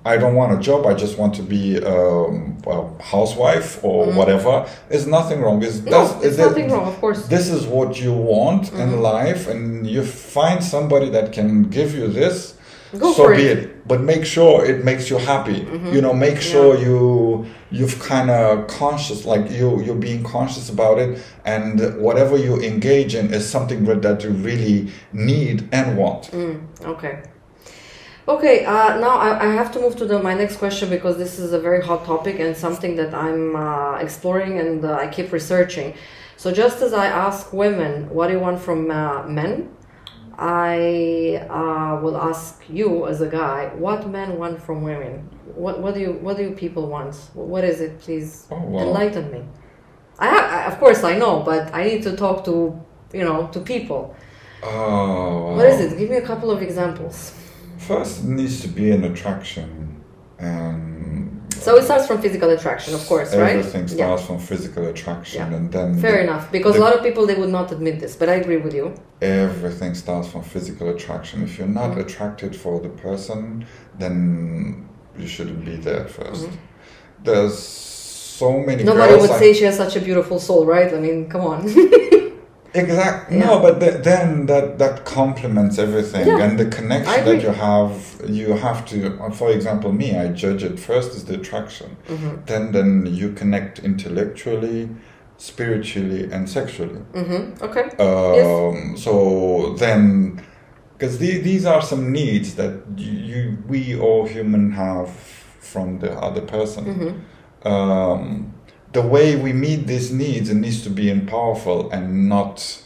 I 0.05 0.17
don't 0.17 0.35
want 0.35 0.51
a 0.57 0.59
job. 0.59 0.85
I 0.85 0.93
just 0.93 1.17
want 1.17 1.33
to 1.35 1.41
be 1.41 1.81
um, 1.83 2.57
a 2.67 3.01
housewife 3.01 3.83
or 3.83 4.11
whatever. 4.11 4.67
There's 4.89 5.07
nothing 5.07 5.39
wrong. 5.41 5.63
It's, 5.63 5.77
Mm-hmm. 5.79 5.89
No, 5.89 6.01
it's 6.21 6.37
it- 6.37 6.45
nothing 6.47 6.69
wrong, 6.71 6.85
of 6.93 6.99
course. 6.99 7.27
This 7.27 7.47
is 7.49 7.65
what 7.65 7.99
you 8.03 8.11
want 8.13 8.63
Mm-hmm. 8.65 8.81
in 8.81 9.01
life, 9.01 9.47
and 9.51 9.87
you 9.87 10.03
find 10.03 10.61
somebody 10.63 11.09
that 11.11 11.31
can 11.31 11.63
give 11.69 11.95
you 11.95 12.07
this. 12.07 12.54
Go 12.97 13.13
so 13.13 13.35
be 13.35 13.43
it. 13.43 13.57
it. 13.57 13.87
But 13.87 14.01
make 14.01 14.25
sure 14.25 14.65
it 14.65 14.83
makes 14.83 15.09
you 15.09 15.17
happy. 15.17 15.67
You 15.93 16.01
know, 16.01 16.13
make 16.13 16.39
sure 16.41 16.77
you 16.77 17.45
you've 17.71 17.99
kind 17.99 18.29
of 18.29 18.67
conscious, 18.67 19.25
like 19.25 19.51
you 19.51 19.81
you're 19.83 19.95
being 19.95 20.23
conscious 20.23 20.69
about 20.69 20.97
it, 20.99 21.21
and 21.45 21.99
whatever 21.99 22.37
you 22.37 22.61
engage 22.61 23.15
in 23.15 23.33
is 23.33 23.47
something 23.47 23.83
that 23.85 24.23
you 24.23 24.29
really 24.31 24.91
need 25.13 25.67
and 25.71 25.97
want. 25.97 26.33
Okay. 26.83 27.23
Okay, 28.27 28.65
uh, 28.65 28.97
now 28.97 29.17
I, 29.17 29.49
I 29.49 29.53
have 29.53 29.71
to 29.73 29.79
move 29.79 29.95
to 29.97 30.05
the, 30.05 30.17
my 30.17 30.33
next 30.33 30.57
question 30.57 30.89
because 30.89 31.17
this 31.17 31.37
is 31.37 31.53
a 31.53 31.59
very 31.59 31.85
hot 31.85 32.05
topic 32.05 32.39
and 32.39 32.57
something 32.57 32.95
that 32.95 33.13
I'm 33.13 33.55
uh, 33.55 33.97
exploring 33.97 34.57
and 34.59 34.83
uh, 34.83 34.95
I 34.95 35.07
keep 35.07 35.31
researching. 35.31 35.93
So, 36.35 36.51
just 36.51 36.81
as 36.81 36.91
I 36.91 37.05
ask 37.05 37.53
women, 37.53 38.09
what 38.09 38.27
do 38.27 38.33
you 38.33 38.39
want 38.39 38.59
from 38.59 38.89
uh, 38.89 39.27
men? 39.27 39.69
I 40.37 41.45
uh, 41.49 41.99
will 42.01 42.17
ask 42.17 42.61
you 42.69 43.07
as 43.07 43.21
a 43.21 43.27
guy, 43.27 43.69
what 43.75 44.09
men 44.09 44.37
want 44.37 44.61
from 44.61 44.81
women? 44.83 45.29
What, 45.55 45.79
what 45.81 45.93
do 45.93 45.99
you 46.01 46.13
what 46.13 46.35
do 46.37 46.43
you 46.43 46.51
people 46.51 46.87
want? 46.87 47.15
What 47.33 47.63
is 47.63 47.79
it? 47.81 47.99
Please 47.99 48.47
Oh, 48.51 48.59
wow. 48.59 48.79
enlighten 48.81 49.31
me. 49.31 49.43
I, 50.19 50.65
of 50.65 50.79
course 50.79 51.03
I 51.03 51.17
know, 51.17 51.41
but 51.41 51.73
I 51.73 51.83
need 51.85 52.03
to 52.03 52.15
talk 52.15 52.43
to 52.45 52.79
you 53.13 53.23
know 53.23 53.47
to 53.53 53.59
people. 53.61 54.15
Oh, 54.63 55.55
What 55.55 55.65
is 55.67 55.79
it? 55.79 55.97
Give 55.97 56.09
me 56.09 56.17
a 56.17 56.25
couple 56.25 56.49
of 56.51 56.61
examples. 56.61 57.33
First, 57.77 58.23
it 58.23 58.29
needs 58.29 58.61
to 58.61 58.67
be 58.67 58.91
an 58.91 59.03
attraction, 59.03 60.01
and 60.39 60.94
So 61.65 61.71
it 61.79 61.83
starts 61.89 62.05
from 62.09 62.17
physical 62.25 62.49
attraction, 62.57 62.91
of 62.99 63.03
course, 63.11 63.29
right? 63.35 63.55
Everything 63.57 63.85
Yeah. 63.87 63.95
starts 63.99 64.23
from 64.27 64.37
physical 64.51 64.83
attraction, 64.93 65.41
Yeah. 65.51 65.57
and 65.57 65.65
then 65.75 65.89
Fair 66.05 66.17
the- 66.17 66.23
enough, 66.27 66.45
because 66.57 66.73
the- 66.75 66.81
a 66.81 66.85
lot 66.85 66.93
of 66.97 67.01
people 67.07 67.23
they 67.29 67.37
would 67.41 67.53
not 67.59 67.67
admit 67.75 67.95
this, 68.03 68.13
but 68.19 68.27
I 68.33 68.35
agree 68.43 68.59
with 68.65 68.73
you. 68.79 68.85
everything 69.21 69.93
starts 70.03 70.27
from 70.31 70.41
physical 70.55 70.85
attraction. 70.95 71.37
If 71.47 71.51
you're 71.57 71.75
not 71.81 71.89
Mm-hmm. 71.91 72.05
attracted 72.05 72.51
for 72.63 72.73
the 72.85 72.91
person, 73.07 73.41
then 74.01 74.15
you 75.21 75.27
shouldn't 75.33 75.63
be 75.71 75.75
there 75.87 76.05
1st 76.17 76.43
Mm-hmm. 76.45 77.23
There's 77.27 77.57
so 78.41 78.51
many 78.69 78.81
Nobody 78.83 79.15
would 79.21 79.31
I- 79.37 79.39
say 79.41 79.47
she 79.59 79.65
has 79.69 79.75
such 79.83 79.95
a 79.99 80.01
beautiful 80.09 80.37
soul, 80.47 80.61
right? 80.75 80.89
I 80.97 80.99
mean, 81.05 81.17
come 81.33 81.43
on. 81.53 81.59
Exactly. 82.75 83.37
Yeah. 83.37 83.45
No, 83.45 83.59
but 83.59 83.79
th- 83.79 84.03
then 84.03 84.45
that 84.47 84.77
that 84.79 85.05
complements 85.05 85.77
everything, 85.79 86.27
Yeah. 86.27 86.43
and 86.43 86.59
the 86.59 86.65
connection 86.65 87.25
that 87.25 87.41
you 87.41 87.49
have, 87.51 87.93
you 88.27 88.53
have 88.53 88.85
to. 88.89 88.95
For 89.31 89.49
example, 89.51 89.91
me, 89.91 90.07
I 90.23 90.27
judge 90.43 90.63
it 90.63 90.79
first 90.79 91.15
is 91.15 91.23
the 91.25 91.35
attraction, 91.35 91.89
Mm-hmm. 92.09 92.45
then 92.45 92.71
then 92.71 93.05
you 93.19 93.31
connect 93.33 93.79
intellectually, 93.79 94.89
spiritually, 95.37 96.29
and 96.31 96.49
sexually. 96.49 96.99
hmm 97.13 97.53
Okay. 97.61 97.85
Um, 97.99 98.97
So 98.97 99.75
then, 99.77 100.41
because 100.97 101.17
the, 101.19 101.39
these 101.41 101.65
are 101.65 101.81
some 101.81 102.11
needs 102.11 102.55
that 102.55 102.71
you, 102.97 103.11
you 103.11 103.57
we 103.67 103.99
all 103.99 104.25
human 104.27 104.71
have 104.71 105.09
from 105.59 105.99
the 105.99 106.11
other 106.27 106.41
person. 106.41 106.85
Mm-hmm. 106.85 107.13
Um, 107.67 108.53
the 108.95 109.01
way 109.01 109.35
we 109.35 109.51
meet 109.51 109.87
these 109.87 110.11
needs, 110.11 110.49
it 110.49 110.55
needs 110.55 110.81
to 110.81 110.89
be 110.89 111.09
in 111.09 111.27
powerful 111.27 111.91
and 111.91 112.29
not 112.29 112.81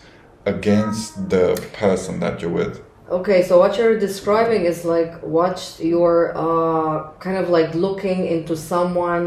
against 0.45 1.29
the 1.29 1.55
person 1.73 2.19
that 2.19 2.41
you're 2.41 2.51
with. 2.51 2.81
Okay, 3.09 3.41
so 3.43 3.57
what 3.57 3.77
you're 3.77 3.99
describing 3.99 4.65
is 4.65 4.85
like 4.85 5.19
what 5.21 5.57
you're 5.79 6.33
uh, 6.35 7.11
kind 7.19 7.37
of 7.37 7.49
like 7.49 7.73
looking 7.73 8.25
into 8.25 8.55
someone, 8.57 9.23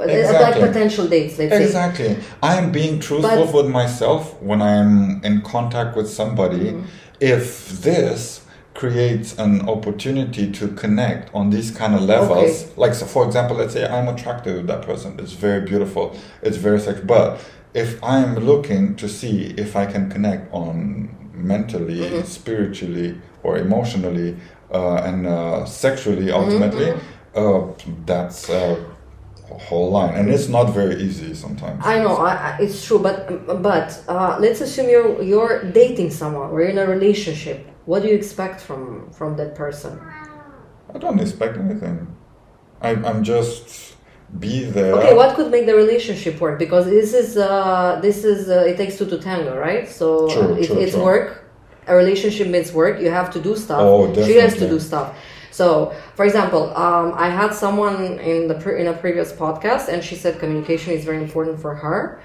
uh, 0.00 0.06
like 0.46 0.54
potential 0.68 1.06
dates, 1.06 1.38
let's 1.38 1.52
say. 1.52 1.64
Exactly. 1.64 2.16
I 2.42 2.56
am 2.56 2.72
being 2.72 3.00
truthful 3.00 3.46
But- 3.46 3.54
with 3.54 3.68
myself 3.68 4.40
when 4.40 4.62
I'm 4.62 5.22
in 5.24 5.42
contact 5.42 5.96
with 5.96 6.08
somebody. 6.08 6.70
Mm-hmm. 6.70 6.86
If 7.20 7.68
this 7.82 8.43
creates 8.74 9.38
an 9.38 9.68
opportunity 9.68 10.50
to 10.50 10.68
connect 10.68 11.32
on 11.34 11.50
these 11.50 11.70
kind 11.70 11.94
of 11.94 12.02
levels, 12.02 12.64
Okay. 12.64 12.72
like 12.76 12.94
so 12.94 13.06
for 13.06 13.24
example, 13.24 13.56
let's 13.56 13.72
say 13.72 13.86
I'm 13.86 14.08
attracted 14.08 14.56
to 14.56 14.62
that 14.66 14.82
person. 14.82 15.14
It's 15.18 15.32
very 15.32 15.60
beautiful. 15.60 16.16
It's 16.42 16.56
very 16.56 16.80
sexy. 16.80 17.04
But 17.04 17.38
if 17.72 18.02
I'm 18.02 18.34
looking 18.36 18.96
to 18.96 19.08
see 19.08 19.54
if 19.56 19.76
I 19.76 19.86
can 19.86 20.10
connect 20.10 20.52
on 20.52 21.08
mentally, 21.34 22.00
Mm-hmm. 22.00 22.26
spiritually, 22.26 23.16
or 23.42 23.58
emotionally, 23.58 24.36
uh, 24.72 24.96
and 25.08 25.26
uh, 25.26 25.64
sexually, 25.66 26.26
Mm-hmm, 26.26 26.42
ultimately, 26.42 26.92
uh, 27.34 27.60
that's. 28.06 28.50
Uh, 28.50 28.76
a 29.50 29.58
whole 29.58 29.90
line 29.90 30.14
and 30.14 30.30
it's 30.30 30.48
not 30.48 30.72
very 30.72 30.96
easy 31.02 31.34
sometimes 31.34 31.78
I 31.84 31.98
know, 31.98 32.16
I, 32.16 32.56
it's 32.62 32.82
true, 32.86 32.98
but 32.98 33.18
but 33.62 34.02
uh, 34.08 34.38
let's 34.40 34.62
assume 34.62 34.88
you're 34.88 35.22
you're 35.22 35.62
dating 35.70 36.10
someone, 36.12 36.48
or 36.50 36.60
you're 36.62 36.70
in 36.70 36.78
a 36.78 36.86
relationship. 36.86 37.58
What 37.86 38.02
do 38.02 38.08
you 38.08 38.14
expect 38.14 38.60
from 38.60 39.10
from 39.10 39.36
that 39.36 39.54
person? 39.54 40.00
i 40.94 40.98
don't 40.98 41.18
expect 41.18 41.56
anything 41.56 42.06
I, 42.80 42.90
i'm 42.90 43.24
just 43.24 43.96
be 44.38 44.64
there 44.64 44.94
Okay, 44.94 45.14
what 45.14 45.34
could 45.36 45.50
make 45.50 45.66
the 45.66 45.74
relationship 45.74 46.40
work? 46.40 46.58
Because 46.58 46.86
this 46.86 47.14
is 47.14 47.36
uh, 47.36 48.00
this 48.02 48.24
is 48.24 48.48
uh, 48.48 48.64
it 48.70 48.76
takes 48.76 48.98
two 48.98 49.06
to 49.06 49.18
tango, 49.18 49.56
right? 49.56 49.88
So 49.88 50.28
True, 50.28 50.54
it, 50.54 50.66
true, 50.66 50.78
it's 50.78 50.92
true. 50.92 51.04
work. 51.04 51.44
A 51.86 51.94
relationship 51.94 52.48
means 52.48 52.72
work. 52.72 53.00
You 53.00 53.10
have 53.10 53.30
to 53.32 53.40
do 53.40 53.54
stuff. 53.54 53.80
Oh, 53.80 54.06
definitely. 54.08 54.32
She 54.32 54.38
has 54.40 54.54
to 54.54 54.68
do 54.68 54.80
stuff. 54.80 55.16
So, 55.50 55.94
for 56.16 56.24
example, 56.24 56.74
um, 56.76 57.12
I 57.14 57.28
had 57.28 57.54
someone 57.54 58.18
in 58.18 58.48
the 58.48 58.54
pre- 58.54 58.80
in 58.80 58.88
a 58.88 58.94
previous 58.94 59.30
podcast, 59.32 59.88
and 59.88 60.02
she 60.02 60.16
said 60.16 60.40
communication 60.40 60.92
is 60.94 61.04
very 61.04 61.18
important 61.22 61.60
for 61.60 61.74
her. 61.76 62.20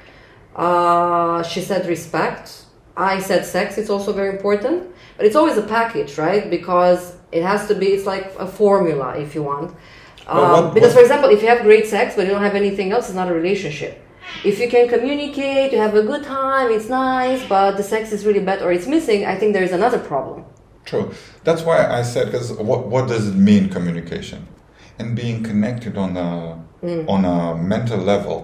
Uh, 0.56 1.44
she 1.44 1.62
said 1.62 1.86
respect. 1.88 2.66
I 3.00 3.20
said 3.20 3.46
sex. 3.46 3.78
It's 3.78 3.90
also 3.90 4.12
very 4.14 4.32
important, 4.38 4.78
but 5.18 5.26
it's 5.26 5.36
always 5.36 5.58
a 5.58 5.68
package, 5.78 6.18
right? 6.18 6.50
Because 6.50 7.02
it 7.32 7.44
has 7.44 7.68
to 7.70 7.76
be. 7.76 7.88
It's 7.96 8.06
like 8.14 8.26
a 8.40 8.48
formula, 8.62 9.10
if 9.18 9.30
you 9.36 9.44
want. 9.52 9.70
Um, 10.28 10.38
what- 10.38 10.74
because, 10.76 10.90
what- 10.94 10.98
for 10.98 11.02
example, 11.06 11.30
if 11.36 11.42
you 11.44 11.48
have 11.54 11.62
great 11.70 11.86
sex 11.88 12.16
but 12.16 12.26
you 12.26 12.32
don't 12.34 12.44
have 12.50 12.56
anything 12.66 12.92
else, 12.94 13.06
it's 13.10 13.16
not 13.16 13.30
a 13.30 13.34
relationship. 13.34 13.94
If 14.50 14.60
you 14.62 14.68
can 14.70 14.86
communicate, 14.96 15.72
you 15.74 15.80
have 15.80 15.96
a 15.96 16.04
good 16.12 16.24
time, 16.24 16.68
it's 16.78 16.90
nice, 16.90 17.42
but 17.56 17.78
the 17.78 17.84
sex 17.94 18.12
is 18.16 18.20
really 18.28 18.42
bad 18.50 18.62
or 18.62 18.72
it's 18.72 18.86
missing, 18.96 19.26
I 19.26 19.36
think 19.40 19.54
there 19.54 19.64
is 19.70 19.72
another 19.82 20.00
problem. 20.12 20.40
true 20.86 21.08
that's 21.48 21.62
why 21.68 21.78
i 22.00 22.02
said 22.14 22.24
because 22.32 22.48
what, 22.70 22.82
what 22.94 23.04
does 23.14 23.24
it 23.32 23.36
mean 23.50 23.64
communication 23.78 24.40
and 25.00 25.08
being 25.22 25.38
connected 25.50 25.94
on 26.04 26.12
a 26.28 26.32
on 26.84 27.26
a 27.26 27.56
mental 27.58 27.98
level 27.98 28.38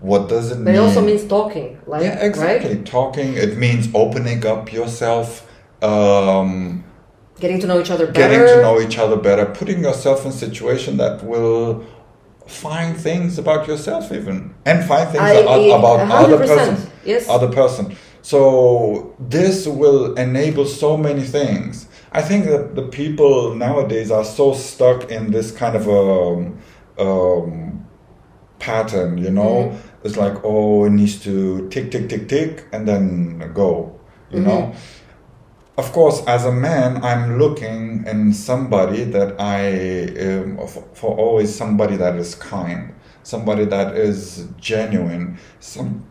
what 0.00 0.28
does 0.28 0.50
it 0.50 0.58
Mm. 0.58 0.58
Mm-hmm. 0.58 0.64
But 0.64 0.72
mean 0.72 0.82
it 0.82 0.86
also 0.86 1.00
means 1.10 1.24
talking, 1.24 1.78
like 1.86 2.02
yeah 2.02 2.24
exactly 2.28 2.74
right? 2.76 2.86
talking 2.86 3.34
it 3.34 3.56
means 3.56 3.88
opening 3.94 4.40
up 4.46 4.72
yourself 4.72 5.26
um, 5.82 6.84
Getting 7.40 7.60
to 7.60 7.66
know 7.66 7.80
each 7.80 7.90
other 7.90 8.06
better. 8.06 8.20
getting 8.22 8.46
to 8.54 8.60
know 8.66 8.76
each 8.86 8.98
other 8.98 9.16
better, 9.16 9.46
putting 9.46 9.82
yourself 9.82 10.18
in 10.26 10.30
a 10.30 10.34
situation 10.46 10.98
that 10.98 11.24
will 11.24 11.82
find 12.46 12.96
things 12.96 13.38
about 13.38 13.66
yourself 13.66 14.12
even 14.12 14.52
and 14.66 14.84
find 14.84 15.08
things 15.08 15.22
I- 15.22 15.78
about 15.78 16.00
a 16.00 16.12
other 16.22 16.38
person 16.46 16.90
yes. 17.04 17.28
other 17.28 17.48
person 17.48 17.96
so 18.22 19.14
this 19.36 19.66
will 19.66 20.14
enable 20.16 20.66
so 20.66 20.96
many 20.96 21.22
things 21.22 21.86
i 22.12 22.20
think 22.20 22.44
that 22.46 22.74
the 22.74 22.82
people 23.00 23.54
nowadays 23.54 24.10
are 24.10 24.24
so 24.24 24.52
stuck 24.52 25.10
in 25.12 25.30
this 25.30 25.48
kind 25.52 25.76
of 25.76 25.86
a 25.86 26.02
um, 27.04 27.69
pattern 28.60 29.18
you 29.18 29.30
know 29.30 29.54
Mm-hmm. 29.70 30.06
it's 30.06 30.16
like 30.16 30.36
oh 30.44 30.84
it 30.84 30.90
needs 30.90 31.16
to 31.24 31.68
tick 31.70 31.90
tick 31.90 32.08
tick 32.08 32.28
tick 32.28 32.66
and 32.72 32.86
then 32.86 33.52
go 33.54 33.98
you 34.30 34.40
know 34.40 34.60
Mm-hmm. 34.72 35.80
of 35.80 35.92
course, 35.92 36.22
as 36.26 36.44
a 36.44 36.52
man, 36.52 37.02
I'm 37.02 37.38
looking 37.38 38.04
in 38.06 38.34
somebody 38.34 39.04
that 39.16 39.40
I, 39.40 39.62
um, 40.26 40.58
for, 40.68 40.82
for 40.92 41.16
always 41.16 41.54
somebody 41.54 41.96
that 41.96 42.16
is 42.16 42.34
kind, 42.34 42.92
somebody 43.22 43.64
that 43.64 43.96
is 43.96 44.46
genuine, 44.58 45.38
some, 45.60 46.04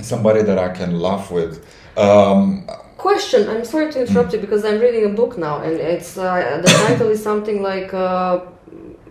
somebody 0.00 0.42
that 0.42 0.58
I 0.58 0.70
can 0.70 0.98
laugh 1.00 1.30
with. 1.30 1.62
Um, 1.98 2.66
Question, 2.96 3.48
I'm 3.50 3.64
sorry 3.64 3.92
to 3.92 4.00
interrupt 4.06 4.32
you 4.32 4.38
because 4.40 4.64
I'm 4.64 4.78
reading 4.80 5.04
a 5.04 5.14
book 5.14 5.36
now 5.36 5.60
and 5.60 5.74
it's 5.76 6.16
uh, 6.16 6.60
the 6.64 6.68
title 6.86 7.08
is 7.10 7.22
something 7.22 7.60
like 7.62 7.92
uh, 7.92 8.40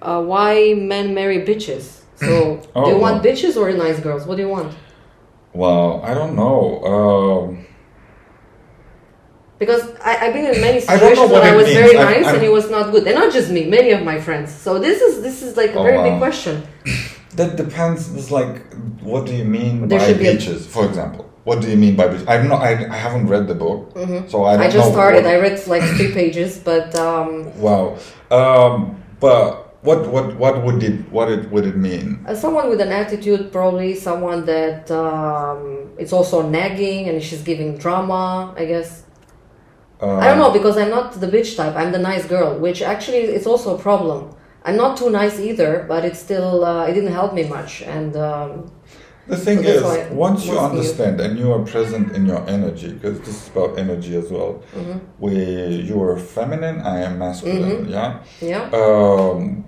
uh, 0.02 0.22
Why 0.24 0.74
Men 0.74 1.14
Marry 1.14 1.40
Bitches. 1.46 1.99
So, 2.20 2.62
Oh, 2.76 2.86
do 2.86 2.92
you 2.92 2.98
want 2.98 3.24
bitches 3.24 3.56
or 3.58 3.72
nice 3.72 4.00
girls? 4.00 4.26
What 4.26 4.36
do 4.38 4.44
you 4.44 4.50
want? 4.50 4.74
well, 5.54 6.02
I 6.04 6.14
don't 6.14 6.36
know. 6.36 6.84
Um, 6.94 7.66
Because 9.58 9.84
I, 10.10 10.16
I've 10.28 10.34
been 10.34 10.46
in 10.56 10.62
many 10.62 10.78
I 10.78 10.80
situations 10.80 11.32
when 11.32 11.42
I 11.42 11.56
was 11.56 11.66
means. 11.66 11.78
very 11.80 11.98
I'm- 11.98 12.06
nice 12.12 12.28
and 12.28 12.38
I'm- 12.38 12.44
it 12.46 12.52
was 12.52 12.70
not 12.70 12.92
good, 12.92 13.06
and 13.08 13.16
not 13.16 13.34
just 13.34 13.50
me, 13.52 13.66
many 13.78 13.92
of 13.92 14.04
my 14.04 14.18
friends. 14.20 14.50
So 14.66 14.80
this 14.80 15.02
is 15.02 15.22
this 15.22 15.42
is 15.42 15.58
like 15.58 15.72
a 15.76 15.80
Oh, 15.80 15.84
very 15.84 16.02
big 16.10 16.18
question. 16.20 16.64
that 17.36 17.56
depends. 17.58 18.00
It's 18.16 18.32
like, 18.32 18.54
what 19.02 19.26
do 19.26 19.34
you 19.40 19.44
mean 19.58 19.88
There 19.88 20.00
by 20.00 20.14
be 20.14 20.28
a- 20.28 20.40
for 20.76 20.86
example? 20.86 21.26
What 21.44 21.62
do 21.62 21.68
you 21.70 21.78
mean 21.78 21.96
by 21.96 22.08
beaches? 22.08 22.28
I'm 22.28 22.48
not. 22.48 22.62
I, 22.62 22.72
I 22.96 23.00
haven't 23.06 23.28
read 23.28 23.48
the 23.52 23.56
book, 23.66 23.92
so 23.96 24.00
I 24.02 24.06
don't 24.06 24.28
Mm-hmm. 24.32 24.62
I 24.62 24.70
just 24.70 24.92
started. 24.92 25.24
what- 25.26 25.34
I 25.34 25.40
read 25.46 25.58
like 25.68 25.84
three 25.98 26.12
pages, 26.14 26.52
but 26.70 26.96
um, 26.96 27.30
Wow. 27.60 27.98
Um, 28.32 28.76
but 29.20 29.59
what 29.82 30.08
what 30.12 30.36
what 30.38 30.64
would 30.66 30.84
it 30.84 31.10
what 31.12 31.32
it 31.32 31.50
would 31.52 31.66
it 31.66 31.78
mean? 31.78 32.06
uh, 32.28 32.36
someone 32.36 32.70
with 32.70 32.82
an 32.82 32.92
attitude, 32.92 33.52
probably 33.52 33.96
someone 33.96 34.46
that 34.46 34.90
um, 34.92 35.90
it's 35.98 36.14
also 36.14 36.42
nagging 36.42 37.08
and 37.10 37.22
she's 37.24 37.42
giving 37.44 37.78
drama. 37.78 38.54
I 38.58 38.66
guess 38.66 39.04
Uh, 40.02 40.16
I 40.24 40.26
don't 40.30 40.38
know 40.38 40.52
because 40.52 40.78
I'm 40.78 40.90
not 40.90 41.12
the 41.20 41.28
bitch 41.28 41.56
type. 41.58 41.76
I'm 41.76 41.92
the 41.92 42.00
nice 42.00 42.26
girl, 42.26 42.58
which 42.66 42.82
actually 42.82 43.24
is 43.40 43.46
also 43.46 43.76
a 43.78 43.80
problem. 43.88 44.22
I'm 44.64 44.78
not 44.78 44.98
too 44.98 45.10
nice 45.10 45.40
either, 45.40 45.86
but 45.92 46.06
it's 46.06 46.20
still 46.20 46.64
uh, 46.64 46.88
it 46.90 46.94
didn't 46.94 47.12
help 47.14 47.34
me 47.34 47.44
much. 47.58 47.82
And 47.82 48.16
um, 48.16 48.72
The 49.30 49.38
thing 49.38 49.64
So 49.64 49.70
is, 49.70 50.12
once 50.12 50.46
you 50.48 50.58
understand 50.58 51.22
and 51.22 51.38
you 51.38 51.54
are 51.54 51.64
present 51.64 52.16
in 52.16 52.26
your 52.26 52.44
energy, 52.50 52.92
because 52.94 53.20
this 53.20 53.44
is 53.44 53.48
about 53.50 53.78
energy 53.78 54.16
as 54.16 54.32
well. 54.32 54.64
Mm-hmm. 54.74 54.98
Where 55.20 55.70
you 55.70 56.02
are 56.02 56.18
feminine, 56.18 56.82
I 56.82 57.02
am 57.02 57.20
masculine. 57.20 57.88
Yeah. 57.88 58.24
yeah, 58.42 58.70
Um, 58.74 59.66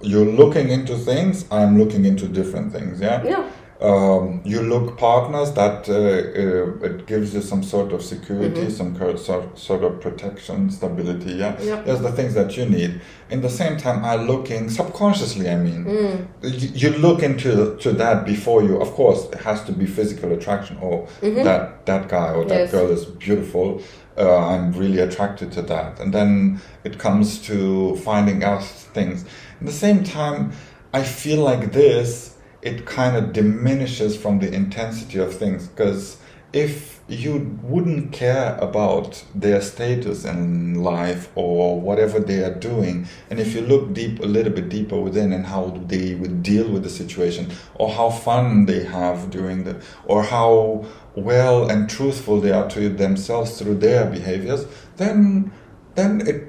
you're 0.00 0.32
looking 0.42 0.70
into 0.70 0.96
things. 0.96 1.44
I'm 1.50 1.78
looking 1.78 2.06
into 2.06 2.26
different 2.26 2.72
things. 2.72 3.00
Yeah. 3.00 3.22
yeah, 3.22 3.50
um, 3.80 4.42
you 4.44 4.60
look 4.62 4.98
partners 4.98 5.52
that 5.52 5.88
uh, 5.88 5.94
uh, 5.94 6.86
it 6.86 7.06
gives 7.06 7.32
you 7.34 7.40
some 7.40 7.62
sort 7.62 7.92
of 7.92 8.02
security, 8.02 8.68
some 8.70 8.94
cur- 8.96 9.16
sort, 9.16 9.58
sort 9.58 9.82
of 9.84 10.00
protection, 10.00 10.70
stability. 10.70 11.32
Yeah, 11.32 11.58
Yeah. 11.62 11.80
there's 11.82 12.00
the 12.00 12.12
things 12.12 12.34
that 12.34 12.56
you 12.58 12.66
need. 12.66 13.00
In 13.30 13.40
the 13.40 13.48
same 13.48 13.78
time, 13.78 14.04
are 14.04 14.18
looking 14.18 14.68
subconsciously. 14.68 15.48
I 15.48 15.56
mean, 15.56 16.28
you, 16.42 16.68
you 16.74 16.90
look 16.98 17.22
into 17.22 17.76
to 17.76 17.92
that 17.92 18.26
before 18.26 18.62
you. 18.62 18.80
Of 18.80 18.90
course, 18.92 19.26
it 19.32 19.40
has 19.40 19.64
to 19.64 19.72
be 19.72 19.86
physical 19.86 20.32
attraction. 20.32 20.76
or 20.82 21.06
that 21.22 21.86
that 21.86 22.08
guy 22.08 22.32
or 22.34 22.44
that 22.44 22.58
Yes. 22.58 22.70
girl 22.72 22.90
is 22.90 23.04
beautiful. 23.06 23.80
Uh, 24.18 24.36
I'm 24.36 24.72
really 24.72 24.98
attracted 25.00 25.52
to 25.52 25.62
that, 25.62 25.98
and 26.00 26.12
then 26.12 26.60
it 26.84 26.98
comes 26.98 27.38
to 27.46 27.96
finding 27.96 28.44
out 28.44 28.62
things. 28.94 29.24
At 29.60 29.66
the 29.66 29.72
same 29.72 30.04
time, 30.04 30.52
I 30.92 31.02
feel 31.02 31.42
like 31.42 31.72
this, 31.72 32.29
it 32.62 32.86
kind 32.86 33.16
of 33.16 33.32
diminishes 33.32 34.16
from 34.16 34.38
the 34.38 34.52
intensity 34.52 35.18
of 35.18 35.34
things. 35.34 35.68
Because 35.68 36.18
if 36.52 37.00
you 37.08 37.58
wouldn't 37.62 38.12
care 38.12 38.56
about 38.58 39.24
their 39.34 39.60
status 39.60 40.24
in 40.24 40.82
life 40.82 41.28
or 41.34 41.80
whatever 41.80 42.20
they 42.20 42.42
are 42.42 42.54
doing, 42.54 43.06
and 43.28 43.40
if 43.40 43.54
you 43.54 43.60
look 43.62 43.92
deep, 43.92 44.20
a 44.20 44.26
little 44.26 44.52
bit 44.52 44.68
deeper 44.68 45.00
within, 45.00 45.32
and 45.32 45.46
how 45.46 45.70
they 45.86 46.14
would 46.14 46.42
deal 46.42 46.70
with 46.70 46.82
the 46.82 46.90
situation, 46.90 47.50
or 47.74 47.90
how 47.90 48.10
fun 48.10 48.66
they 48.66 48.84
have 48.84 49.30
during 49.30 49.64
the, 49.64 49.80
or 50.04 50.22
how 50.22 50.84
well 51.14 51.68
and 51.68 51.90
truthful 51.90 52.40
they 52.40 52.52
are 52.52 52.68
to 52.68 52.88
themselves 52.88 53.58
through 53.58 53.74
their 53.74 54.06
behaviors, 54.06 54.66
then 54.96 55.52
then 55.96 56.20
it 56.26 56.46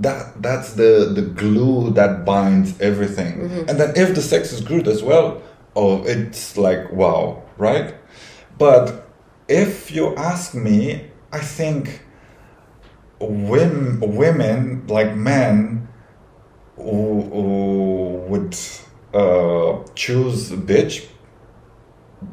that 0.00 0.40
that's 0.40 0.74
the 0.74 1.10
the 1.14 1.22
glue 1.22 1.90
that 1.90 2.24
binds 2.24 2.80
everything. 2.80 3.40
Mm-hmm. 3.40 3.68
And 3.68 3.80
then 3.80 3.92
if 3.96 4.14
the 4.14 4.22
sex 4.22 4.52
is 4.52 4.60
good 4.60 4.86
as 4.86 5.02
well, 5.02 5.42
oh, 5.76 6.02
it's 6.04 6.56
like 6.56 6.92
wow, 6.92 7.42
right? 7.58 7.94
But 8.58 9.08
if 9.48 9.90
you 9.90 10.14
ask 10.16 10.54
me, 10.54 11.10
I 11.32 11.40
think 11.40 12.02
women, 13.20 14.00
women 14.00 14.86
like 14.86 15.14
men 15.16 15.88
who, 16.76 17.22
who 17.22 18.24
would 18.28 18.56
uh, 19.12 19.84
choose 19.94 20.50
bitch 20.50 21.06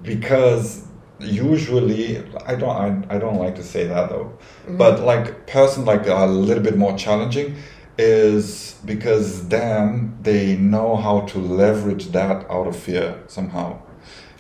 because 0.02 0.86
usually 1.20 2.18
I 2.46 2.56
don't 2.56 3.06
I, 3.12 3.16
I 3.16 3.20
don't 3.20 3.38
like 3.38 3.56
to 3.56 3.64
say 3.64 3.86
that 3.86 4.10
though 4.10 4.36
but 4.68 5.02
like 5.02 5.46
person 5.46 5.86
like 5.86 6.08
a 6.08 6.26
little 6.26 6.64
bit 6.64 6.78
more 6.78 6.98
challenging 6.98 7.56
is 8.02 8.76
because 8.86 9.48
then 9.48 10.18
they 10.22 10.56
know 10.58 10.96
how 10.96 11.22
to 11.32 11.38
leverage 11.40 12.06
that 12.12 12.38
out 12.50 12.68
of 12.68 12.76
fear 12.76 13.08
somehow. 13.28 13.80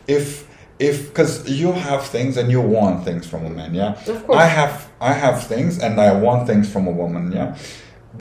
If 0.08 0.48
if 0.80 1.10
because 1.10 1.48
you 1.62 1.72
have 1.74 2.04
things 2.16 2.38
and 2.38 2.50
you 2.56 2.60
want 2.78 2.98
things 3.08 3.28
from 3.28 3.46
a 3.46 3.50
man 3.50 3.72
yeah? 3.82 3.92
Of 4.14 4.26
course. 4.26 4.40
i 4.46 4.46
have 4.60 4.74
i 5.00 5.14
have 5.14 5.38
things 5.54 5.74
and 5.86 5.94
i 6.02 6.12
want 6.26 6.42
things 6.48 6.66
from 6.74 6.84
a 6.88 6.92
woman 7.04 7.32
yeah? 7.32 7.50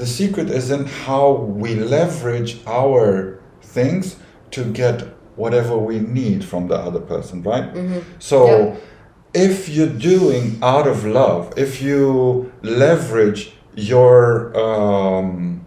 The 0.03 0.07
secret 0.07 0.49
is 0.61 0.71
in 0.71 0.83
how 1.07 1.25
we 1.63 1.71
leverage 1.97 2.53
our 2.67 3.41
things 3.77 4.05
to 4.55 4.61
get 4.81 4.97
whatever 5.43 5.75
we 5.91 5.97
need 6.21 6.41
from 6.51 6.63
the 6.69 6.77
other 6.87 7.01
person 7.13 7.37
right? 7.53 7.67
Mm-hmm. 7.75 8.01
So 8.31 8.39
Yeah. 8.47 8.77
if 9.49 9.57
you're 9.75 9.97
doing 10.15 10.45
out 10.73 10.87
of 10.93 10.99
love 11.21 11.43
if 11.65 11.71
you 11.87 11.99
leverage 12.63 13.43
your 13.75 14.57
um, 14.59 15.65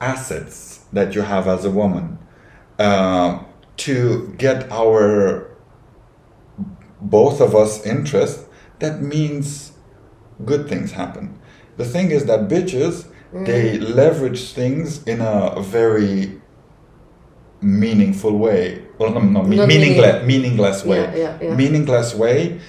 assets 0.00 0.84
that 0.92 1.14
you 1.14 1.22
have 1.22 1.46
as 1.48 1.64
a 1.64 1.70
woman 1.70 2.18
um, 2.78 3.46
to 3.76 4.34
get 4.38 4.70
our 4.70 5.50
both 7.00 7.40
of 7.40 7.54
us 7.54 7.84
interest 7.84 8.46
that 8.78 9.00
means 9.00 9.72
good 10.44 10.68
things 10.68 10.92
happen. 10.92 11.38
The 11.76 11.84
thing 11.84 12.10
is 12.10 12.26
that 12.26 12.48
bitches 12.48 13.10
they 13.32 13.78
leverage 13.78 14.52
things 14.52 15.02
in 15.04 15.20
a 15.20 15.60
very 15.60 16.40
meaningful 17.60 18.38
way. 18.38 18.84
Well 18.98 19.12
no, 19.12 19.20
no 19.20 19.42
meaningless 19.42 20.24
meaningless 20.26 20.84
way. 20.84 21.00
Yeah, 21.00 21.16
yeah, 21.16 21.38
yeah. 21.42 21.54
meaningless 21.54 22.14
way 22.14 22.60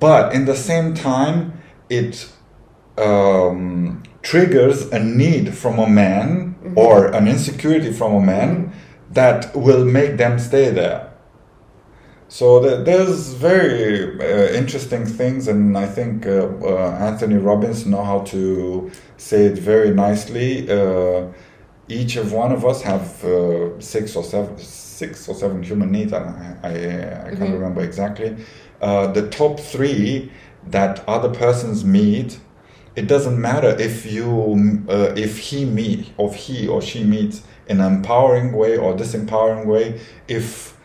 but 0.00 0.32
in 0.32 0.46
the 0.46 0.56
same 0.56 0.94
time 0.94 1.60
it 1.88 2.28
um, 2.98 4.02
triggers 4.22 4.86
a 4.92 4.98
need 4.98 5.54
from 5.54 5.78
a 5.78 5.88
man 5.88 6.46
Mm-hmm. 6.60 6.76
or 6.76 7.06
an 7.06 7.26
insecurity 7.26 7.90
from 7.90 8.14
a 8.14 8.20
man 8.20 8.70
that 9.10 9.56
will 9.56 9.82
make 9.82 10.18
them 10.18 10.38
stay 10.38 10.68
there 10.68 11.10
so 12.28 12.60
the, 12.60 12.84
there's 12.84 13.32
very 13.32 14.20
uh, 14.20 14.52
interesting 14.52 15.04
things, 15.04 15.48
and 15.48 15.76
I 15.76 15.86
think 15.86 16.26
uh, 16.26 16.46
uh, 16.62 16.96
Anthony 17.00 17.34
Robbins 17.34 17.86
know 17.86 18.04
how 18.04 18.20
to 18.26 18.88
say 19.16 19.46
it 19.46 19.58
very 19.58 19.90
nicely. 19.92 20.70
Uh, 20.70 21.32
each 21.88 22.14
of 22.14 22.32
one 22.32 22.52
of 22.52 22.64
us 22.64 22.82
have 22.82 23.24
uh, 23.24 23.80
six 23.80 24.14
or 24.14 24.22
seven, 24.22 24.56
six 24.58 25.28
or 25.28 25.34
seven 25.34 25.64
human 25.64 25.90
needs. 25.90 26.12
I, 26.12 26.56
I, 26.62 27.30
I 27.30 27.34
can't 27.34 27.52
remember 27.52 27.80
exactly. 27.82 28.36
Uh, 28.80 29.08
the 29.08 29.28
top 29.28 29.58
three 29.58 30.30
that 30.68 31.02
other 31.08 31.34
persons 31.34 31.84
meet. 31.84 32.38
It 32.96 33.06
doesn't 33.06 33.40
matter 33.40 33.70
if 33.78 34.04
you, 34.04 34.84
uh, 34.88 35.14
if 35.16 35.38
he 35.38 35.64
meet, 35.64 36.12
or 36.16 36.32
he 36.34 36.66
or 36.68 36.82
she 36.82 37.04
meets 37.04 37.42
in 37.68 37.80
an 37.80 37.94
empowering 37.96 38.52
way 38.52 38.76
or 38.76 38.94
disempowering 38.94 39.66
way. 39.66 40.00
If 40.28 40.76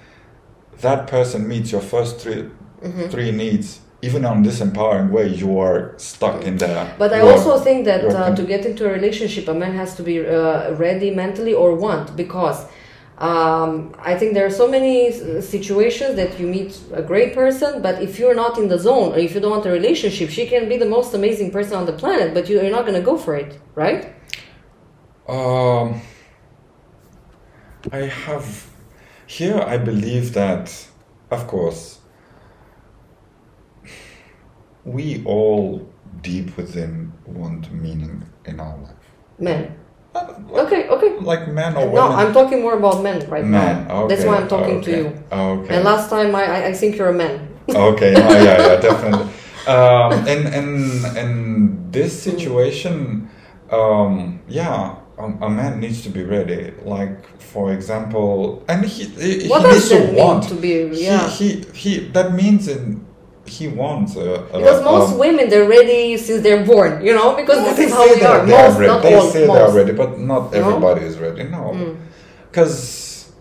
that 0.81 1.07
person 1.07 1.47
meets 1.47 1.71
your 1.71 1.81
first 1.81 2.19
3 2.19 2.49
Mm-hmm. 2.83 3.07
three 3.09 3.31
needs, 3.31 3.79
even 4.01 4.25
on 4.25 4.43
this 4.43 4.61
empowering 4.61 5.09
way, 5.11 5.27
you 5.27 5.57
are 5.59 5.93
stuck 5.97 6.43
in 6.43 6.57
there. 6.57 6.93
But 6.99 7.13
I 7.13 7.21
also 7.21 7.57
think 7.57 7.85
that 7.85 8.03
uh, 8.05 8.35
to 8.35 8.43
get 8.43 8.65
into 8.65 8.85
a 8.87 8.91
relationship, 8.91 9.47
a 9.47 9.53
man 9.53 9.73
has 9.73 9.95
to 9.95 10.03
be 10.03 10.19
uh, 10.19 10.73
ready 10.73 11.09
mentally 11.09 11.53
or 11.53 11.73
want 11.73 12.15
because 12.15 12.65
um, 13.17 13.95
I 13.99 14.15
think 14.17 14.33
there 14.33 14.45
are 14.45 14.49
so 14.51 14.67
many 14.67 15.11
situations 15.41 16.15
that 16.15 16.37
you 16.39 16.47
meet 16.47 16.77
a 16.93 17.01
great 17.01 17.33
person, 17.33 17.81
but 17.81 18.01
if 18.01 18.19
you're 18.19 18.35
not 18.35 18.57
in 18.57 18.67
the 18.67 18.77
zone 18.77 19.13
or 19.13 19.17
if 19.17 19.33
you 19.33 19.39
don't 19.39 19.51
want 19.51 19.65
a 19.65 19.71
relationship, 19.71 20.29
she 20.29 20.45
can 20.47 20.67
be 20.67 20.77
the 20.77 20.85
most 20.85 21.13
amazing 21.13 21.51
person 21.51 21.75
on 21.75 21.85
the 21.85 21.93
planet, 21.93 22.33
but 22.33 22.49
you- 22.49 22.61
you're 22.61 22.71
not 22.71 22.85
going 22.85 22.99
to 22.99 23.05
go 23.05 23.17
for 23.17 23.35
it, 23.35 23.57
right? 23.73 24.13
Um, 25.29 26.01
I 27.91 28.03
have 28.25 28.67
here. 29.27 29.59
I 29.61 29.77
believe 29.77 30.33
that, 30.33 30.71
of 31.31 31.47
course, 31.47 31.99
we 34.83 35.23
all 35.25 35.87
deep 36.21 36.57
within 36.57 37.13
want 37.25 37.71
meaning 37.71 38.23
in 38.45 38.59
our 38.59 38.77
life. 38.77 39.05
Men. 39.39 39.74
Okay, 40.15 40.87
okay. 40.87 41.19
Like 41.19 41.47
men 41.49 41.75
or 41.75 41.87
women? 41.89 41.95
No. 41.95 42.15
I'm 42.15 42.33
talking 42.33 42.61
more 42.61 42.77
about 42.77 43.03
men 43.03 43.27
right 43.29 43.43
men. 43.45 43.87
now. 43.87 44.03
Okay. 44.03 44.15
That's 44.15 44.25
why 44.27 44.37
I'm 44.37 44.47
talking 44.47 44.81
to 44.81 44.91
you. 44.91 45.05
Okay. 45.31 45.75
And 45.75 45.83
last 45.83 46.09
time, 46.09 46.33
I, 46.35 46.67
I- 46.67 46.73
think 46.73 46.95
you're 46.97 47.09
a 47.09 47.13
man. 47.13 47.47
okay 47.67 48.13
no, 48.13 48.19
yeah 48.29 48.57
yeah 48.61 48.75
definitely 48.87 49.25
um, 49.65 50.11
in 50.27 50.41
in 50.53 50.67
in 51.17 51.29
this 51.91 52.13
situation 52.13 53.27
um, 53.71 54.39
yeah 54.47 54.95
a, 55.17 55.23
a 55.47 55.49
man 55.49 55.79
needs 55.79 56.03
to 56.05 56.09
be 56.09 56.21
ready 56.23 56.71
like 56.85 57.25
for 57.41 57.73
example 57.73 58.61
and 58.69 58.85
he 58.85 59.05
he, 59.05 59.47
What 59.49 59.61
he 59.65 59.67
does 59.73 59.89
needs 59.89 59.89
to 59.89 60.13
want 60.13 60.43
to 60.49 60.55
be- 60.55 60.91
yeah. 60.93 61.27
he, 61.27 61.65
he 61.73 61.73
he 61.73 61.91
that 62.13 62.33
means 62.37 62.67
in 62.67 63.01
he 63.45 63.67
wants 63.67 64.15
a, 64.15 64.21
a 64.21 64.57
Because 64.59 64.83
most 64.83 65.13
um, 65.13 65.19
women, 65.19 65.49
they're 65.49 65.67
ready 65.69 66.17
since 66.17 66.41
they're 66.41 66.65
born, 66.65 67.05
you 67.05 67.13
know, 67.13 67.35
because 67.35 67.57
no, 67.59 67.65
this 67.73 67.79
is 67.79 67.93
how 67.93 68.07
we 68.11 68.19
they're 68.19 68.43
Most, 68.45 68.79
ready. 68.79 68.87
not 68.87 69.01
they 69.03 69.13
all, 69.13 69.29
say 69.29 69.45
most. 69.47 69.57
they're 69.73 69.83
ready 69.83 69.91
but 69.93 70.19
not 70.19 70.51
No? 70.51 70.59
everybody 70.59 71.05
is 71.05 71.17
ready 71.17 71.43
no 71.43 71.71
Mm. 71.73 71.95
because 72.51 73.31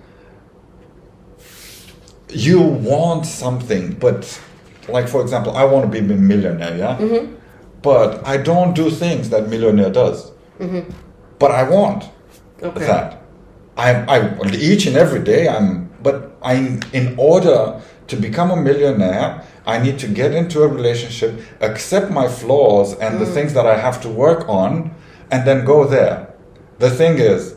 you 2.31 2.61
want 2.61 3.25
something 3.27 3.93
but 3.95 4.41
like 4.89 5.09
for 5.09 5.21
example 5.23 5.57
i 5.57 5.65
want 5.65 5.85
to 5.85 5.91
be 5.91 5.99
a 5.99 6.17
millionaire 6.17 6.77
yeah 6.77 6.97
Mm-hmm. 6.99 7.35
but 7.83 8.27
i 8.27 8.37
don't 8.37 8.75
do 8.75 8.91
things 8.91 9.31
that 9.31 9.49
millionaire 9.49 9.91
does 9.91 10.33
but 11.39 11.51
i 11.51 11.63
want 11.63 12.03
Mm-hmm. 12.05 12.67
Okay. 12.67 12.87
that 12.87 13.23
I, 13.77 13.91
I 14.17 14.47
each 14.55 14.87
and 14.87 14.97
every 14.97 15.21
day 15.21 15.49
i'm 15.49 15.89
but 16.03 16.37
i 16.43 16.55
in 16.93 17.15
order 17.19 17.81
to 18.09 18.17
become 18.17 18.51
a 18.51 18.57
millionaire 18.57 19.43
i 19.67 19.79
need 19.79 19.99
to 19.99 20.07
get 20.07 20.33
into 20.33 20.63
a 20.63 20.69
relationship 20.69 21.33
accept 21.61 22.11
my 22.11 22.29
flaws 22.29 22.93
and 22.99 23.15
Mm. 23.15 23.19
the 23.19 23.27
things 23.27 23.53
that 23.55 23.67
i 23.67 23.77
have 23.79 24.01
to 24.03 24.09
work 24.09 24.49
on 24.49 24.91
and 25.31 25.47
then 25.47 25.65
go 25.65 25.85
there. 25.85 26.29
The 26.79 26.91
thing 26.91 27.19
is 27.19 27.57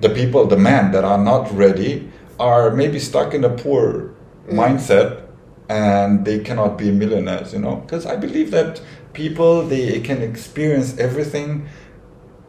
the 0.00 0.08
people 0.10 0.46
the 0.46 0.56
men 0.56 0.92
that 0.92 1.04
are 1.04 1.18
not 1.18 1.52
ready 1.56 2.10
are 2.38 2.70
maybe 2.70 2.98
stuck 2.98 3.34
in 3.34 3.44
a 3.44 3.50
poor 3.50 4.10
mindset 4.48 5.22
and 5.68 6.24
they 6.24 6.38
cannot 6.38 6.78
be 6.78 6.90
millionaires 6.92 7.52
you 7.52 7.58
know? 7.58 7.76
Because 7.76 8.06
i 8.06 8.14
believe 8.16 8.50
that 8.52 8.80
people 9.12 9.62
they 9.66 10.00
can 10.00 10.22
experience 10.22 10.96
everything 10.98 11.66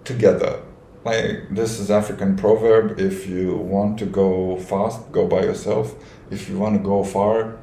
together. 0.03 0.53
Like 1.03 1.29
this 1.51 1.79
is 1.79 1.89
african 1.89 2.35
proverb 2.35 2.99
if 2.99 3.27
you 3.27 3.55
want 3.55 3.97
to 3.99 4.05
go 4.05 4.57
fast 4.57 5.11
go 5.11 5.25
by 5.27 5.41
yourself. 5.49 5.95
If 6.29 6.49
you 6.49 6.57
want 6.59 6.73
to 6.77 6.83
go 6.83 7.03
far 7.03 7.57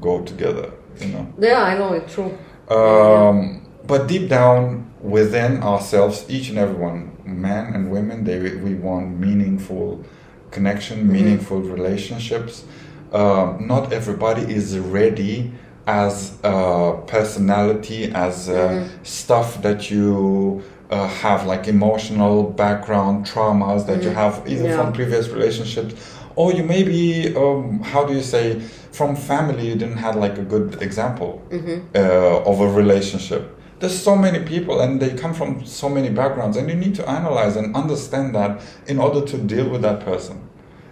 go 0.00 0.22
together 0.22 0.70
you 1.00 1.08
know 1.08 1.26
Yeah, 1.38 1.62
I 1.62 1.78
know 1.78 1.92
it's 1.92 2.12
true. 2.14 2.36
um, 2.70 3.62
but 3.86 4.06
deep 4.06 4.28
down 4.28 4.90
within 5.00 5.62
ourselves, 5.62 6.24
each 6.28 6.48
and 6.50 6.58
everyone, 6.58 7.16
men 7.24 7.72
and 7.74 7.90
women, 7.90 8.24
they 8.24 8.38
we 8.56 8.74
want 8.74 9.18
meaningful 9.18 10.04
connection, 10.50 11.10
meaningful 11.10 11.60
relationships. 11.60 12.64
Um, 13.12 13.66
not 13.66 13.92
everybody 13.92 14.42
is 14.52 14.76
ready 14.78 15.52
as 15.86 16.36
a 16.44 17.00
personality, 17.06 18.12
as 18.12 18.48
uh, 18.50 18.86
stuff 19.04 19.62
that 19.62 19.90
you 19.90 20.62
uh, 20.90 21.06
have 21.08 21.46
like 21.46 21.68
emotional 21.68 22.42
background 22.42 23.24
traumas 23.24 23.86
that 23.86 24.02
you 24.02 24.10
have 24.10 24.34
either 24.46 24.64
Mm-hmm. 24.64 24.66
Yeah. 24.66 24.76
from 24.84 24.92
previous 24.92 25.28
relationships 25.28 25.92
or 26.36 26.52
you 26.52 26.62
maybe 26.64 27.34
um, 27.36 27.80
how 27.92 28.04
do 28.04 28.12
you 28.14 28.22
say 28.22 28.60
from 28.98 29.14
family 29.32 29.64
you 29.70 29.76
didn't 29.82 29.98
have 30.06 30.16
like 30.24 30.36
a 30.44 30.46
good 30.54 30.68
example 30.88 31.32
Mm-hmm. 31.56 31.78
uh, 32.00 32.50
of 32.50 32.56
a 32.60 32.68
relationship 32.82 33.42
there's 33.80 33.98
so 34.10 34.14
many 34.26 34.40
people 34.52 34.76
and 34.84 34.92
they 35.02 35.10
come 35.22 35.32
from 35.40 35.50
so 35.64 35.88
many 35.96 36.10
backgrounds 36.20 36.56
and 36.58 36.68
you 36.70 36.74
need 36.84 36.94
to 37.00 37.04
analyze 37.18 37.54
and 37.60 37.66
understand 37.82 38.34
that 38.38 38.52
in 38.92 38.96
order 39.06 39.20
to 39.32 39.36
deal 39.54 39.68
with 39.74 39.82
that 39.88 39.98
person 40.10 40.36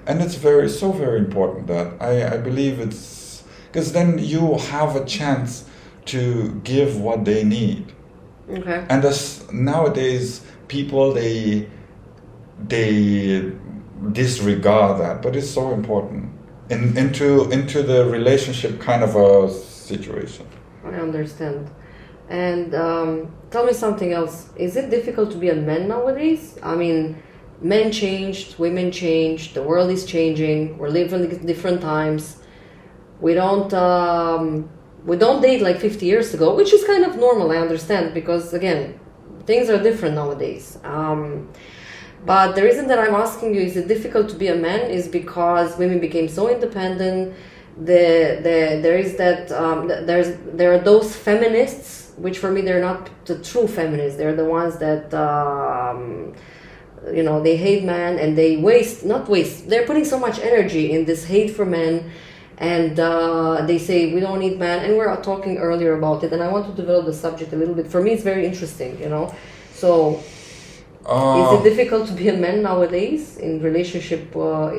and 0.09 0.23
it's 0.25 0.37
very 0.51 0.69
so 0.69 0.93
very 1.05 1.19
important 1.27 1.67
that 1.67 1.87
i, 2.11 2.13
I 2.35 2.37
believe 2.49 2.75
it's 2.87 3.43
because 3.69 3.89
then 3.99 4.09
you 4.33 4.43
have 4.75 4.91
a 5.03 5.05
chance 5.19 5.51
to 6.15 6.23
give 6.73 6.91
what 7.07 7.19
they 7.31 7.43
need 7.59 7.85
Okay. 8.59 8.81
and 8.93 9.05
as 9.05 9.21
nowadays 9.53 10.27
people 10.69 11.05
they 11.21 11.67
they 12.69 13.51
disregard 14.13 15.01
that 15.01 15.21
but 15.23 15.35
it's 15.37 15.51
so 15.51 15.73
important 15.73 16.31
in, 16.71 16.97
into 16.97 17.51
into 17.51 17.83
the 17.83 18.07
relationship 18.07 18.81
kind 18.81 19.03
of 19.03 19.17
a 19.17 19.51
situation 19.53 20.47
I 20.85 21.01
understand. 21.01 21.71
And 22.29 22.75
um, 22.75 23.35
tell 23.51 23.65
me 23.65 23.73
something 23.73 24.13
else. 24.13 24.51
Is 24.57 24.77
it 24.77 24.91
difficult 24.91 25.31
to 25.33 25.37
be 25.37 25.49
a 25.49 25.55
man 25.55 25.89
nowadays? 25.89 26.59
I 26.63 26.75
mean, 26.75 27.23
men 27.61 27.93
changed, 27.93 28.59
women 28.59 28.91
changed, 28.91 29.55
the 29.55 29.63
world 29.63 29.91
is 29.91 30.05
changing. 30.05 30.79
We're 30.79 30.89
living 30.89 31.31
in 31.31 31.47
different 31.47 31.81
times. 31.81 32.39
We 33.21 33.35
don't 33.35 33.73
um, 33.73 34.69
we 35.05 35.17
don't 35.17 35.41
date 35.41 35.63
like 35.63 35.79
50 35.79 36.05
years 36.05 36.35
ago, 36.35 36.55
which 36.55 36.73
is 36.73 36.85
kind 36.85 37.05
of 37.05 37.17
normal. 37.17 37.53
I 37.53 37.57
understand 37.57 38.13
because 38.13 38.53
again, 38.53 38.99
things 39.47 39.71
are 39.71 39.83
different 39.83 40.17
nowadays. 40.17 40.79
Um, 40.85 41.53
but 42.27 42.57
the 42.57 42.63
reason 42.63 42.89
that 42.89 42.99
I'm 42.99 43.15
asking 43.15 43.55
you 43.55 43.61
is 43.61 43.77
it 43.77 43.87
difficult 43.87 44.29
to 44.31 44.37
be 44.37 44.49
a 44.49 44.57
man 44.57 44.91
is 44.91 45.07
because 45.07 45.79
women 45.79 46.01
became 46.01 46.29
so 46.29 46.51
independent. 46.51 47.35
The, 47.79 48.41
the 48.43 48.81
there 48.83 48.99
is 48.99 49.17
that 49.17 49.53
um, 49.53 49.87
there's 49.89 50.37
there 50.53 50.73
are 50.75 50.79
those 50.79 51.15
feminists 51.15 52.13
which 52.17 52.39
for 52.39 52.51
me 52.51 52.63
they're 52.63 52.81
not 52.81 53.11
the 53.27 53.39
true 53.39 53.69
feminists. 53.69 54.19
They're 54.19 54.35
the 54.35 54.45
ones 54.45 54.79
that 54.79 55.13
um, 55.15 56.35
you 57.13 57.23
know 57.23 57.43
they 57.43 57.57
hate 57.57 57.85
men 57.85 58.19
and 58.19 58.37
they 58.37 58.57
waste 58.57 59.05
not 59.05 59.29
waste. 59.29 59.69
They're 59.69 59.87
putting 59.87 60.05
so 60.05 60.19
much 60.19 60.39
energy 60.41 60.93
in 60.93 61.05
this 61.05 61.25
hate 61.25 61.51
for 61.51 61.65
men, 61.65 62.11
and 62.59 62.99
uh, 62.99 63.65
they 63.67 63.79
say 63.79 64.13
we 64.13 64.21
don't 64.21 64.41
need 64.41 64.59
men. 64.59 64.85
And 64.85 64.95
we 64.95 64.99
were 64.99 65.15
talking 65.23 65.59
earlier 65.59 65.97
about 65.97 66.25
it, 66.25 66.33
and 66.33 66.43
I 66.43 66.49
want 66.49 66.67
to 66.67 66.73
develop 66.73 67.07
the 67.07 67.15
subject 67.15 67.53
a 67.53 67.57
little 67.57 67.75
bit. 67.75 67.87
For 67.87 68.03
me, 68.03 68.13
it's 68.13 68.25
very 68.25 68.47
interesting. 68.47 68.99
You 69.01 69.11
know, 69.11 69.35
so 69.73 70.23
uh, 71.07 71.55
is 71.55 71.61
it 71.61 71.71
difficult 71.71 72.09
to 72.09 72.13
be 72.13 72.29
a 72.29 72.37
man 72.37 72.63
nowadays 72.63 73.37
in 73.39 73.63
relationship, 73.63 74.35
uh, 74.35 74.73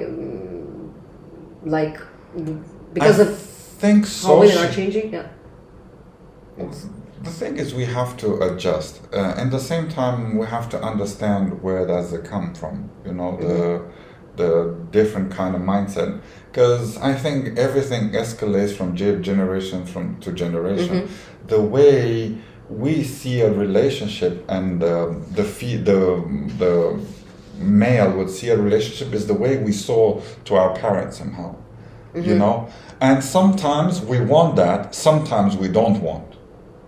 like 1.63 2.00
because 2.94 3.20
I 3.20 3.24
of 3.24 3.38
think 3.38 4.08
how 4.22 4.40
women 4.40 4.58
are 4.58 4.72
changing? 4.72 5.13
Yeah. 5.13 5.28
The 7.24 7.32
thing 7.32 7.58
is, 7.58 7.74
we 7.74 7.86
have 7.86 8.16
to 8.18 8.42
adjust. 8.42 9.02
Uh, 9.13 9.34
at 9.38 9.52
the 9.52 9.60
same 9.60 9.90
time, 9.90 10.38
we 10.38 10.46
have 10.46 10.70
to 10.70 10.82
understand 10.82 11.62
where 11.62 11.86
does 11.86 12.13
it 12.13 12.24
come 12.26 12.54
from. 12.54 12.90
You 13.06 13.13
know, 13.13 13.38
the 13.38 13.84
the 14.36 14.76
different 14.92 15.32
kind 15.32 15.56
of 15.56 15.62
mindset. 15.62 16.22
Because 16.52 16.98
I 16.98 17.13
think 17.13 17.58
everything 17.58 18.12
escalates 18.12 18.76
from 18.76 18.96
generation 18.96 19.86
from 19.86 20.20
to 20.22 20.32
generation. 20.32 21.10
The 21.48 21.62
way 21.62 22.38
we 22.69 23.03
see 23.03 23.41
a 23.41 23.51
relationship 23.51 24.43
and 24.49 24.82
the 24.82 25.43
fe- 25.43 25.77
the 25.77 26.01
the 26.58 26.99
male 27.60 28.12
would 28.17 28.30
see 28.30 28.49
a 28.49 28.58
relationship 28.58 29.13
is 29.13 29.25
the 29.27 29.34
way 29.34 29.58
we 29.58 29.71
saw 29.71 30.21
to 30.45 30.56
our 30.56 30.75
parents 30.75 31.17
somehow. 31.17 31.56
You 32.15 32.36
know, 32.36 32.67
and 32.99 33.23
sometimes 33.23 34.01
we 34.01 34.19
want 34.19 34.56
that. 34.56 34.95
Sometimes 34.95 35.56
we 35.56 35.67
don't 35.67 36.01
want 36.01 36.34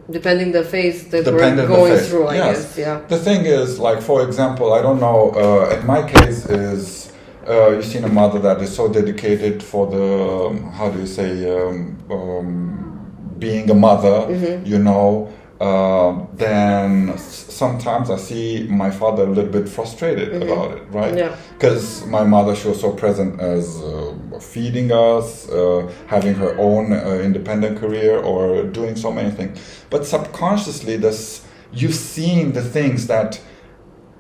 Depending 0.10 0.52
the 0.54 0.64
phase 0.64 1.08
that 1.10 1.24
dependent 1.24 1.70
we're 1.70 1.76
going 1.76 1.96
phase. 1.98 2.10
through, 2.10 2.26
I 2.28 2.36
yes. 2.36 2.48
guess. 2.48 2.78
Yeah. 2.80 3.02
The 3.08 3.18
thing 3.20 3.46
is, 3.46 3.78
like 3.78 4.02
for 4.02 4.24
example, 4.28 4.74
I 4.74 4.82
don't 4.82 5.00
know. 5.00 5.30
Uh, 5.44 5.76
in 5.80 5.86
my 5.86 6.02
case, 6.02 6.48
is 6.48 7.14
uh, 7.48 7.70
you 7.76 7.84
seen 7.84 8.06
a 8.06 8.10
mother 8.10 8.40
that 8.40 8.60
is 8.62 8.76
so 8.76 8.92
dedicated 8.92 9.62
for 9.62 9.86
the 9.86 10.48
um, 10.48 10.72
how 10.72 10.90
do 10.90 10.98
you 11.00 11.06
say 11.06 11.30
um, 11.56 11.96
um, 12.10 13.36
being 13.38 13.70
a 13.70 13.76
mother, 13.76 14.18
Mm-hmm. 14.34 14.66
you 14.66 14.80
know. 14.80 15.32
Uh, 15.60 16.26
then 16.36 17.18
sometimes 17.18 18.10
I 18.10 18.16
see 18.16 18.66
my 18.70 18.90
father 18.90 19.24
a 19.24 19.28
little 19.28 19.52
bit 19.52 19.68
frustrated 19.68 20.42
about 20.42 20.72
it, 20.72 20.84
right? 20.90 21.10
Mm-hmm. 21.10 21.18
Yeah. 21.18 21.36
Because 21.54 22.06
my 22.06 22.24
mother, 22.24 22.56
she 22.56 22.70
was 22.70 22.80
so 22.80 22.94
present 22.94 23.42
as 23.42 23.82
uh, 23.82 24.16
feeding 24.40 24.92
us, 24.94 25.50
uh, 25.50 25.92
having 26.08 26.34
her 26.36 26.58
own 26.58 26.94
uh, 26.94 27.20
independent 27.22 27.78
career, 27.78 28.20
or 28.20 28.64
doing 28.64 28.96
so 28.96 29.12
many 29.12 29.32
things. 29.32 29.60
But 29.90 30.06
subconsciously, 30.06 30.96
this 30.96 31.46
you've 31.74 31.96
seen 31.96 32.54
the 32.54 32.64
things 32.64 33.08
that 33.08 33.42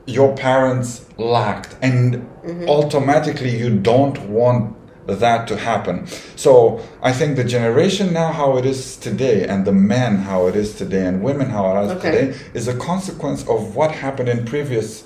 your 0.06 0.36
parents 0.36 1.06
lacked, 1.17 1.78
and 1.82 2.28
automatically 2.67 3.58
you 3.58 3.80
don't 3.80 4.19
want 4.28 4.75
that 5.15 5.47
to 5.47 5.57
happen. 5.57 6.07
So 6.35 6.81
I 7.01 7.11
think 7.11 7.35
the 7.35 7.43
generation 7.43 8.13
now, 8.13 8.31
how 8.31 8.57
it 8.57 8.65
is 8.65 8.97
today, 8.97 9.47
and 9.47 9.65
the 9.65 9.71
men 9.71 10.17
how 10.17 10.47
it 10.47 10.55
is 10.55 10.75
today, 10.75 11.05
and 11.05 11.21
women 11.23 11.49
how 11.49 11.75
it 11.77 11.85
is 11.85 11.91
Okay. 11.91 12.11
today, 12.11 12.37
is 12.53 12.67
a 12.67 12.75
consequence 12.77 13.47
of 13.47 13.75
what 13.75 13.91
happened 13.91 14.29
in 14.29 14.45
previous 14.45 15.03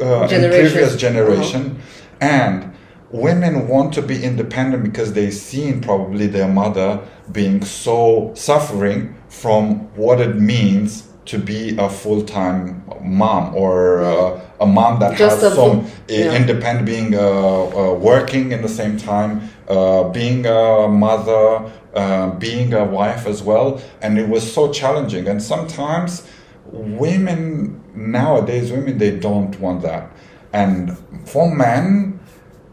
uh, 0.00 0.28
in 0.30 0.50
previous 0.50 0.94
generation, 0.96 1.78
and 2.20 2.70
women 3.10 3.66
want 3.68 3.94
to 3.94 4.02
be 4.02 4.22
independent 4.22 4.82
because 4.82 5.12
they've 5.14 5.32
seen 5.32 5.80
probably 5.80 6.26
their 6.26 6.48
mother 6.48 7.00
being 7.32 7.64
so 7.64 8.30
suffering 8.34 9.14
from 9.28 9.76
what 9.96 10.20
it 10.20 10.36
means 10.36 11.08
to 11.26 11.38
be 11.38 11.76
a 11.76 11.88
full-time 11.88 12.84
mom 13.02 13.54
or 13.54 14.02
uh, 14.02 14.40
a 14.60 14.66
mom 14.66 15.00
that 15.00 15.18
Just 15.18 15.42
has 15.42 15.54
some 15.54 15.80
uh, 15.80 15.90
yeah. 16.08 16.32
independent 16.34 16.86
being 16.86 17.14
uh, 17.14 17.20
uh, 17.20 17.94
working 17.94 18.52
in 18.52 18.62
the 18.62 18.68
same 18.68 18.96
time 18.96 19.50
uh, 19.68 20.04
being 20.10 20.46
a 20.46 20.88
mother 20.88 21.70
uh, 21.94 22.30
being 22.32 22.72
a 22.74 22.84
wife 22.84 23.26
as 23.26 23.42
well. 23.42 23.80
And 24.02 24.18
it 24.18 24.28
was 24.28 24.52
so 24.52 24.70
challenging. 24.72 25.26
And 25.28 25.42
sometimes 25.42 26.28
women 26.66 27.82
nowadays 27.94 28.70
women 28.70 28.98
they 28.98 29.16
don't 29.18 29.58
want 29.58 29.82
that. 29.82 30.10
And 30.52 30.96
for 31.26 31.52
men 31.52 32.20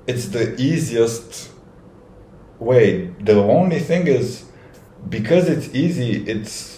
it's 0.06 0.28
the 0.28 0.56
easiest 0.62 1.52
way. 2.60 3.08
The 3.22 3.42
only 3.42 3.80
thing 3.80 4.08
is 4.08 4.46
because 5.10 5.50
it's 5.50 5.74
easy 5.74 6.24
it's 6.30 6.73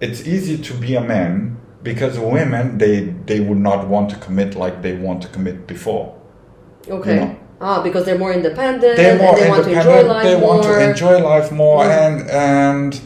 it's 0.00 0.26
easy 0.26 0.56
to 0.58 0.72
be 0.74 0.94
a 0.96 1.00
man 1.00 1.56
because 1.82 2.18
women 2.18 2.78
they 2.78 3.00
they 3.26 3.40
would 3.40 3.58
not 3.58 3.86
want 3.88 4.10
to 4.10 4.16
commit 4.16 4.54
like 4.54 4.82
they 4.82 4.94
want 4.96 5.22
to 5.22 5.28
commit 5.28 5.66
before 5.66 6.14
Okay. 6.88 7.16
know. 7.16 7.36
Ah, 7.60 7.82
because 7.82 8.04
they're 8.06 8.18
more 8.18 8.32
independent. 8.32 8.96
they're 8.96 9.18
more 9.18 9.34
and 9.34 9.38
they 9.42 9.48
want 9.50 9.64
to 9.64 9.72
enjoy 9.72 10.02
life 10.14 10.24
they 10.24 10.36
want 10.36 10.62
more. 10.64 10.72
to 10.78 10.90
enjoy 10.90 11.16
life 11.32 11.52
more 11.52 11.84
Mm. 11.84 12.04
and 12.04 12.30
and 12.30 13.00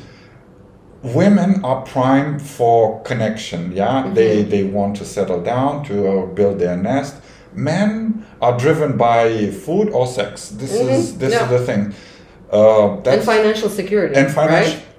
women 1.02 1.62
are 1.64 1.83
primed 1.83 2.40
for 2.40 3.02
connection 3.02 3.72
yeah 3.72 4.02
Mm-hmm. 4.04 4.14
they 4.14 4.42
they 4.42 4.64
want 4.64 4.96
to 5.00 5.04
settle 5.04 5.40
down 5.42 5.85
to 5.88 5.94
uh, 6.09 6.26
build 6.38 6.59
their 6.59 6.76
nest 6.76 7.14
men 7.52 8.24
are 8.40 8.57
driven 8.59 8.96
by 8.96 9.50
food 9.64 9.88
or 9.90 10.07
sex 10.07 10.48
this 10.48 10.72
is 10.74 11.18
this 11.18 11.33
Yeah. 11.33 11.44
is 11.44 11.48
the 11.50 11.59
thing 11.68 11.83
uh, 12.52 12.96
and 13.14 13.22
financial 13.22 13.68
security. 13.68 14.14
and 14.20 14.30
financial 14.30 14.74
Right? 14.74 14.93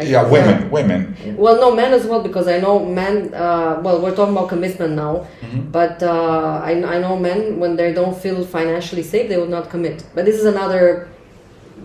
Like, 0.00 0.08
yeah 0.14 0.24
women 0.36 0.70
women 0.70 1.00
Well, 1.44 1.56
no, 1.64 1.68
men 1.82 1.92
as 1.98 2.04
well, 2.10 2.22
because 2.28 2.46
I 2.48 2.58
know 2.64 2.74
men. 3.02 3.14
Uh, 3.34 3.80
well, 3.84 3.96
we're 4.02 4.16
talking 4.18 4.34
about 4.36 4.48
commitment 4.54 4.92
now, 5.04 5.14
Mm-hmm. 5.44 5.70
but 5.78 5.96
uh, 6.02 6.60
I, 6.70 6.72
I 6.94 6.96
know 7.04 7.14
men 7.28 7.40
when 7.62 7.72
they 7.76 7.92
don't 7.92 8.16
feel 8.24 8.38
financially 8.58 9.02
safe, 9.12 9.28
they 9.30 9.36
will 9.42 9.52
not 9.58 9.64
commit. 9.74 9.96
But 10.14 10.22
this 10.28 10.36
is 10.42 10.46
another 10.54 11.08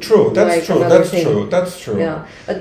true 0.08 0.25
that's 0.34 0.54
Like 0.56 0.63
true 0.69 0.80
that's 0.93 1.10
thing. 1.10 1.23
true 1.25 1.41
that's 1.54 1.73
true 1.84 1.97
Yeah, 2.06 2.17
but 2.47 2.58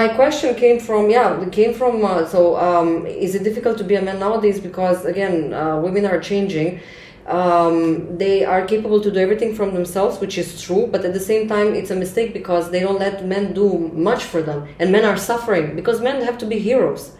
my 0.00 0.06
question 0.20 0.54
came 0.54 0.78
from 0.88 1.02
yeah, 1.16 1.40
it 1.44 1.50
came 1.60 1.72
from 1.80 1.94
uh, 2.04 2.26
so 2.34 2.40
um, 2.68 2.88
is 3.26 3.34
it 3.38 3.42
difficult 3.48 3.76
to 3.78 3.84
be 3.90 3.94
a 3.94 4.02
man 4.08 4.18
nowadays 4.26 4.58
because 4.68 4.98
again 5.12 5.34
uh, 5.54 5.76
women 5.86 6.04
are 6.12 6.20
changing. 6.30 6.80
Um, 7.26 8.18
they 8.18 8.44
are 8.44 8.66
capable 8.66 9.00
to 9.00 9.10
do 9.10 9.18
everything 9.18 9.54
from 9.54 9.72
themselves, 9.72 10.20
which 10.20 10.36
is 10.36 10.60
true, 10.60 10.86
but 10.92 11.04
at 11.06 11.14
the 11.14 11.20
same 11.20 11.48
time, 11.48 11.74
it's 11.74 11.90
a 11.90 11.96
mistake 11.96 12.32
because 12.34 12.70
they 12.70 12.80
don't 12.80 12.98
let 12.98 13.24
men 13.24 13.54
do 13.54 13.78
much 14.08 14.24
for 14.24 14.42
them, 14.42 14.68
and 14.78 14.92
men 14.92 15.04
are 15.06 15.16
suffering 15.16 15.74
because 15.74 16.00
men 16.02 16.22
have 16.22 16.36
to 16.38 16.46
be 16.46 16.58
heroes, 16.58 17.12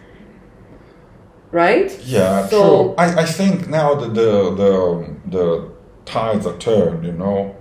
right? 1.52 1.90
Yeah, 2.04 2.46
So- 2.48 2.58
true. 2.58 2.94
I, 2.98 3.22
I 3.22 3.24
think 3.24 3.68
now 3.68 3.94
that 3.94 4.14
the 4.14 4.32
the 4.62 4.72
the 5.30 5.68
tides 6.04 6.46
are 6.46 6.58
turned, 6.58 7.04
you 7.04 7.12
know. 7.12 7.56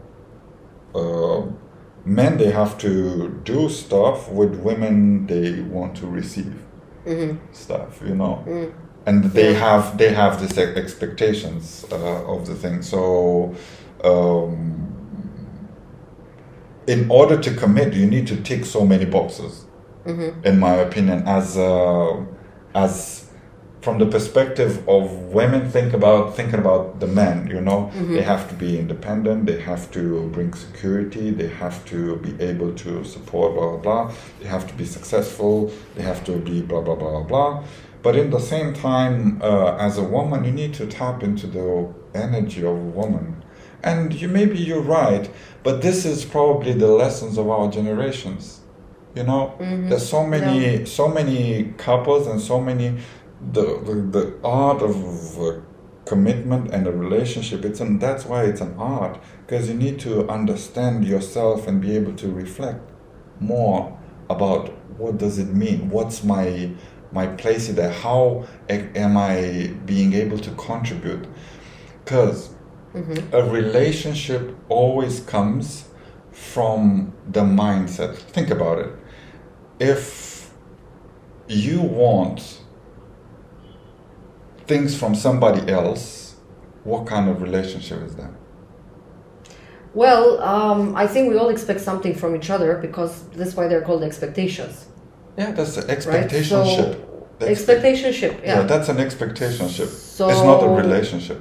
Uh, 0.93 1.41
men 2.05 2.37
they 2.37 2.51
have 2.51 2.77
to 2.77 3.29
do 3.45 3.69
stuff 3.69 4.29
with 4.29 4.55
women 4.59 5.25
they 5.27 5.61
want 5.61 5.95
to 5.95 6.05
receive 6.07 6.53
Mm-hmm. 7.05 7.37
stuff, 7.51 8.01
you 8.05 8.15
know. 8.15 8.43
And 9.05 9.25
they 9.25 9.53
have 9.53 9.97
they 9.97 10.13
have 10.13 10.39
these 10.41 10.57
expectations 10.57 11.85
uh, 11.91 12.25
of 12.33 12.47
the 12.47 12.55
thing. 12.55 12.81
So. 12.81 13.55
Um, 14.03 14.79
in 16.85 17.09
order 17.09 17.37
to 17.39 17.53
commit, 17.55 17.93
you 17.93 18.05
need 18.05 18.27
to 18.27 18.35
tick 18.41 18.65
so 18.65 18.85
many 18.85 19.05
boxes, 19.05 19.65
in 20.43 20.59
my 20.59 20.73
opinion. 20.73 21.23
As 21.25 21.57
uh, 21.57 22.25
as 22.75 23.29
from 23.81 23.99
the 23.99 24.05
perspective 24.05 24.87
of 24.87 25.11
women, 25.33 25.69
think 25.69 25.93
about 25.93 26.35
thinking 26.35 26.59
about 26.59 26.99
the 26.99 27.07
men. 27.07 27.47
You 27.47 27.61
know, 27.61 27.91
they 28.13 28.21
have 28.21 28.49
to 28.49 28.55
be 28.55 28.77
independent. 28.77 29.45
They 29.45 29.59
have 29.61 29.91
to 29.91 30.29
bring 30.29 30.53
security. 30.53 31.31
They 31.31 31.47
have 31.47 31.85
to 31.85 32.17
be 32.17 32.31
able 32.43 32.73
to 32.75 33.03
support 33.05 33.53
blah 33.55 33.69
blah 33.77 33.77
blah. 33.77 34.13
They 34.41 34.47
have 34.47 34.67
to 34.67 34.73
be 34.73 34.85
successful. 34.85 35.71
They 35.95 36.03
have 36.03 36.23
to 36.25 36.33
be 36.37 36.61
blah 36.61 36.81
blah 36.81 36.95
blah 36.95 37.23
blah. 37.23 37.63
But 38.03 38.15
in 38.17 38.29
the 38.29 38.39
same 38.39 38.73
time, 38.73 39.41
uh, 39.41 39.77
as 39.77 39.97
a 39.97 40.03
woman, 40.03 40.43
you 40.43 40.51
need 40.51 40.73
to 40.75 40.85
tap 40.85 41.23
into 41.23 41.47
the 41.47 41.91
energy 42.13 42.59
of 42.59 42.75
a 42.75 42.89
woman. 42.99 43.43
And 43.81 44.13
you 44.13 44.27
maybe 44.27 44.57
you're 44.59 44.81
right, 44.81 45.29
but 45.63 45.81
this 45.81 46.05
is 46.05 46.25
probably 46.25 46.73
the 46.73 46.87
lessons 46.87 47.37
of 47.37 47.49
our 47.49 47.69
generations. 47.71 48.61
You 49.15 49.23
know, 49.23 49.55
there's 49.89 50.07
so 50.07 50.25
many, 50.25 50.85
so 50.85 51.07
many 51.07 51.73
couples 51.77 52.27
and 52.27 52.39
so 52.41 52.59
many 52.59 52.97
the 53.51 53.79
the, 53.83 53.95
the 54.19 54.33
art 54.43 54.81
of 54.81 55.39
uh, 55.39 55.59
commitment 56.05 56.73
and 56.73 56.87
a 56.87 56.91
relationship. 56.91 57.65
It's 57.65 57.79
an 57.81 57.99
that's 57.99 58.25
why 58.25 58.43
it's 58.45 58.61
an 58.61 58.75
art 58.77 59.19
because 59.45 59.69
you 59.69 59.75
need 59.75 59.99
to 60.01 60.27
understand 60.29 61.05
yourself 61.05 61.67
and 61.67 61.81
be 61.81 61.95
able 61.95 62.15
to 62.15 62.31
reflect 62.31 62.89
more 63.39 63.97
about 64.29 64.69
what 64.97 65.17
does 65.17 65.37
it 65.39 65.49
mean. 65.49 65.89
What's 65.89 66.23
my 66.23 66.71
my 67.13 67.27
place 67.27 67.69
in 67.69 67.75
there? 67.75 67.91
How 67.91 68.47
am 68.69 69.17
I 69.17 69.73
being 69.85 70.13
able 70.13 70.39
to 70.39 70.51
contribute? 70.51 71.27
Because 72.03 72.49
a 73.31 73.43
relationship 73.43 74.55
always 74.69 75.19
comes 75.21 75.85
from 76.31 77.13
the 77.27 77.41
mindset. 77.41 78.15
Think 78.17 78.49
about 78.49 78.79
it. 78.79 78.91
If 79.79 80.51
you 81.47 81.81
want 81.81 82.61
things 84.67 84.97
from 84.97 85.15
somebody 85.15 85.71
else, 85.71 86.35
what 86.83 87.05
kind 87.05 87.29
of 87.29 87.41
relationship 87.41 88.01
is 88.03 88.15
that? 88.15 88.31
Well, 89.93 90.41
um, 90.41 90.95
I 90.95 91.05
think 91.05 91.29
we 91.29 91.37
all 91.37 91.49
expect 91.49 91.81
something 91.81 92.15
from 92.15 92.35
each 92.35 92.49
other 92.49 92.77
because 92.77 93.23
that's 93.29 93.55
why 93.55 93.67
they're 93.67 93.83
called 93.83 94.03
expectations, 94.03 94.87
Yeah, 95.37 95.51
that's 95.51 95.77
an 95.77 95.87
right? 95.87 95.97
expectationship. 95.97 96.93
So, 96.93 97.25
That's- 97.39 97.59
expectationship, 97.59 98.41
yeah. 98.43 98.59
yeah. 98.59 98.61
that's 98.63 98.89
an 98.89 98.97
expectationship. 98.97 99.87
it's 99.87 100.19
not 100.19 100.63
a 100.63 100.69
relationship. 100.69 101.39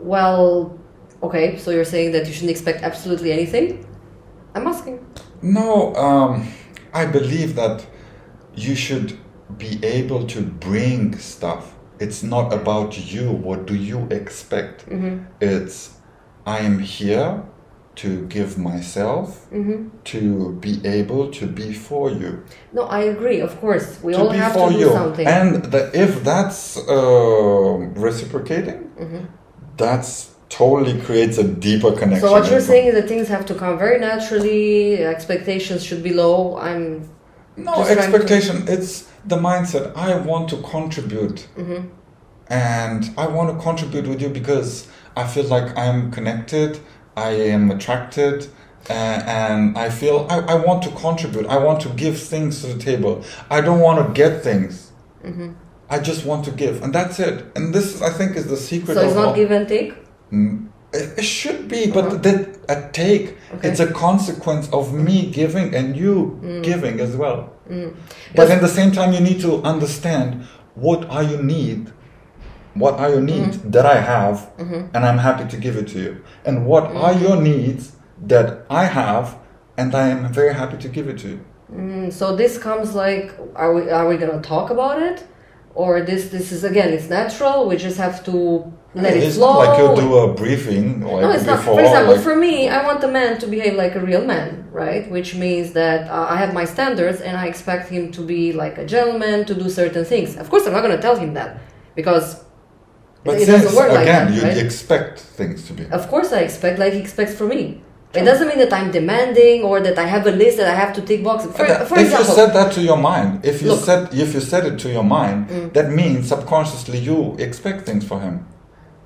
well, 0.00 0.78
okay, 1.22 1.56
so 1.58 1.70
you're 1.70 1.84
saying 1.84 2.12
that 2.12 2.26
you 2.26 2.32
shouldn't 2.32 2.50
expect 2.50 2.82
absolutely 2.82 3.32
anything? 3.32 3.86
I'm 4.54 4.66
asking. 4.66 5.06
No, 5.42 5.94
um, 5.94 6.48
I 6.92 7.06
believe 7.06 7.54
that 7.54 7.86
you 8.54 8.74
should 8.74 9.16
be 9.58 9.78
able 9.84 10.26
to 10.26 10.42
bring 10.42 11.16
stuff. 11.18 11.74
It's 11.98 12.22
not 12.22 12.52
about 12.52 13.12
you. 13.12 13.30
What 13.30 13.66
do 13.66 13.74
you 13.74 14.06
expect? 14.10 14.84
It's 15.40 15.94
I 16.46 16.58
am 16.60 16.78
here 16.78 17.42
to 18.02 18.08
give 18.36 18.50
myself 18.58 19.26
to 20.12 20.52
be 20.66 20.72
able 20.98 21.30
to 21.38 21.46
be 21.46 21.72
for 21.72 22.10
you. 22.10 22.30
No, 22.72 22.82
I 22.98 23.00
agree. 23.14 23.40
Of 23.40 23.52
course, 23.60 23.86
we 24.02 24.12
to 24.12 24.18
all 24.20 24.30
have 24.30 24.54
to 24.54 24.68
do 24.74 24.78
you. 24.84 24.90
something. 24.92 25.26
And 25.26 25.48
the, 25.72 25.90
if 26.04 26.22
that's 26.24 26.76
uh, 26.76 27.76
reciprocating, 28.06 28.80
Mm-hmm. 29.00 29.24
that's 29.76 30.12
totally 30.48 31.00
creates 31.00 31.38
a 31.38 31.44
deeper 31.68 31.92
connection. 31.92 32.26
so 32.28 32.32
what 32.32 32.50
you're 32.50 32.60
saying 32.72 32.86
is 32.88 32.94
that 32.94 33.06
things 33.08 33.28
have 33.28 33.44
to 33.46 33.54
come 33.54 33.78
very 33.78 33.98
naturally. 34.00 35.02
Expectations 35.16 35.80
should 35.86 36.02
be 36.02 36.12
low. 36.12 36.58
I'm 36.58 37.08
No 37.56 37.72
trying 37.74 37.96
to- 37.96 38.02
expectation. 38.02 38.56
It's 38.68 38.92
the 39.32 39.36
mindset. 39.36 39.84
I 39.96 40.08
want 40.30 40.48
to 40.52 40.56
contribute, 40.74 41.38
Mm-hmm. 41.56 41.80
and 42.48 43.00
I 43.16 43.26
want 43.36 43.48
to 43.56 43.56
contribute 43.68 44.06
with 44.10 44.20
you 44.24 44.28
because 44.40 44.88
I 45.16 45.26
feel 45.26 45.44
like 45.56 45.68
I'm 45.84 46.10
connected. 46.16 46.70
I 47.16 47.30
am 47.30 47.70
attracted, 47.70 48.46
uh, 48.88 48.92
and 48.92 49.76
I 49.76 49.90
feel 49.90 50.26
I, 50.30 50.38
I 50.40 50.54
want 50.54 50.82
to 50.84 50.90
contribute. 50.90 51.46
I 51.46 51.58
want 51.58 51.80
to 51.82 51.88
give 51.90 52.18
things 52.20 52.60
to 52.62 52.68
the 52.68 52.78
table. 52.78 53.24
I 53.50 53.60
don't 53.60 53.80
want 53.80 54.06
to 54.06 54.12
get 54.14 54.42
things. 54.42 54.92
Mm-hmm. 55.24 55.50
I 55.90 55.98
just 55.98 56.24
want 56.24 56.44
to 56.44 56.50
give, 56.52 56.82
and 56.82 56.94
that's 56.94 57.18
it. 57.18 57.44
And 57.56 57.74
this, 57.74 58.00
I 58.00 58.10
think, 58.10 58.36
is 58.36 58.46
the 58.46 58.56
secret. 58.56 58.94
so 58.94 59.00
it's 59.02 59.10
of 59.10 59.16
not 59.16 59.26
all- 59.28 59.34
give 59.34 59.50
and 59.50 59.66
take. 59.68 59.94
Mm, 60.32 60.68
It, 60.92 61.18
it 61.18 61.24
should 61.24 61.68
be, 61.68 61.86
but 61.90 62.04
Uh-huh. 62.06 62.16
that 62.26 62.38
a 62.68 62.88
take. 62.92 63.36
Okay. 63.54 63.68
It's 63.68 63.80
a 63.80 63.86
consequence 63.92 64.68
of 64.72 64.92
me 64.92 65.30
giving 65.30 65.74
and 65.74 65.96
you 65.96 66.38
Mm. 66.42 66.62
giving 66.62 67.00
as 67.00 67.16
well. 67.16 67.40
Because- 67.68 67.92
But 68.34 68.50
at 68.50 68.60
the 68.60 68.68
same 68.78 68.90
time, 68.92 69.12
you 69.12 69.20
need 69.20 69.40
to 69.42 69.62
understand 69.62 70.28
what 70.74 71.00
are 71.10 71.22
your 71.22 71.42
need, 71.42 71.90
what 72.74 72.94
are 73.00 73.10
your 73.10 73.20
needs 73.20 73.56
Mm-hmm. 73.58 73.70
that 73.70 73.86
I 73.86 74.00
have, 74.00 74.50
and 74.94 75.04
I'm 75.04 75.18
happy 75.18 75.48
to 75.48 75.56
give 75.56 75.76
it 75.76 75.88
to 75.88 75.98
you, 76.00 76.24
and 76.44 76.66
what 76.66 76.84
are 76.84 77.12
Mm-hmm. 77.12 77.24
your 77.24 77.36
needs 77.40 77.92
that 78.26 78.64
I 78.70 78.84
have, 78.84 79.36
and 79.76 79.94
I 79.94 80.08
am 80.08 80.32
very 80.32 80.54
happy 80.54 80.76
to 80.78 80.88
give 80.88 81.08
it 81.08 81.18
to 81.18 81.28
you. 81.28 81.40
Mm, 81.72 82.12
so 82.12 82.34
this 82.36 82.58
comes 82.58 82.94
like, 82.94 83.32
are 83.54 83.72
we 83.74 83.90
are 83.90 84.06
we 84.08 84.16
gonna 84.16 84.42
talk 84.42 84.70
about 84.70 85.00
it, 85.02 85.24
or 85.74 86.00
this 86.02 86.28
this 86.30 86.52
is 86.52 86.64
again 86.64 86.88
it's 86.92 87.08
natural. 87.08 87.66
We 87.68 87.76
just 87.76 87.96
have 87.98 88.24
to 88.24 88.34
let 88.94 89.16
it 89.16 89.22
it's 89.22 89.36
flow. 89.36 89.52
not 89.52 89.58
like 89.68 89.78
you 89.78 90.02
do 90.02 90.16
a 90.18 90.34
briefing 90.34 91.00
like 91.00 91.22
no, 91.22 91.30
it's 91.30 91.46
not. 91.46 91.58
before. 91.58 91.74
For 91.76 91.80
example, 91.82 92.14
like- 92.16 92.24
for 92.24 92.36
me, 92.36 92.68
I 92.68 92.84
want 92.84 93.00
the 93.00 93.08
man 93.08 93.38
to 93.38 93.46
behave 93.46 93.74
like 93.74 93.94
a 93.94 94.00
real 94.00 94.24
man, 94.34 94.66
right? 94.72 95.08
Which 95.10 95.34
means 95.36 95.72
that 95.74 96.10
uh, 96.10 96.26
I 96.34 96.36
have 96.42 96.52
my 96.52 96.64
standards 96.64 97.20
and 97.20 97.36
I 97.36 97.46
expect 97.46 97.88
him 97.88 98.10
to 98.16 98.20
be 98.22 98.52
like 98.52 98.76
a 98.78 98.84
gentleman, 98.84 99.44
to 99.46 99.54
do 99.54 99.70
certain 99.70 100.04
things. 100.04 100.36
Of 100.36 100.50
course, 100.50 100.66
I'm 100.66 100.72
not 100.72 100.82
going 100.82 100.96
to 100.96 101.02
tell 101.02 101.16
him 101.24 101.34
that 101.34 101.50
because 101.94 102.42
but 103.24 103.36
it 103.36 103.46
since 103.46 103.74
like 103.74 103.90
again, 103.90 104.26
that, 104.26 104.34
you 104.34 104.42
right? 104.42 104.56
expect 104.56 105.20
things 105.20 105.66
to 105.66 105.72
be. 105.72 105.84
Of 105.86 106.08
course, 106.08 106.32
I 106.32 106.40
expect 106.40 106.78
like 106.78 106.92
he 106.92 107.00
expects 107.00 107.34
from 107.34 107.48
me. 107.48 107.82
It 108.12 108.24
doesn't 108.24 108.48
mean 108.48 108.58
that 108.58 108.72
I'm 108.72 108.90
demanding 108.90 109.62
or 109.62 109.80
that 109.80 109.96
I 109.96 110.04
have 110.04 110.26
a 110.26 110.32
list 110.32 110.56
that 110.56 110.66
I 110.66 110.74
have 110.74 110.92
to 110.94 111.02
tick 111.02 111.22
boxes. 111.22 111.52
For, 111.52 111.64
for 111.64 111.96
if 111.96 112.06
example, 112.06 112.26
you 112.26 112.34
said 112.34 112.52
that 112.54 112.72
to 112.72 112.80
your 112.80 112.96
mind, 112.96 113.44
if 113.44 113.62
you 113.62 113.68
Look. 113.68 113.80
Mm. 113.80 113.84
said 113.84 114.14
if 114.14 114.34
you 114.34 114.40
said 114.40 114.66
it 114.66 114.80
to 114.80 114.90
your 114.90 115.04
mind, 115.04 115.48
that 115.74 115.90
means 115.90 116.28
subconsciously 116.28 116.98
you 116.98 117.36
expect 117.38 117.86
things 117.86 118.04
for 118.04 118.20
him, 118.20 118.46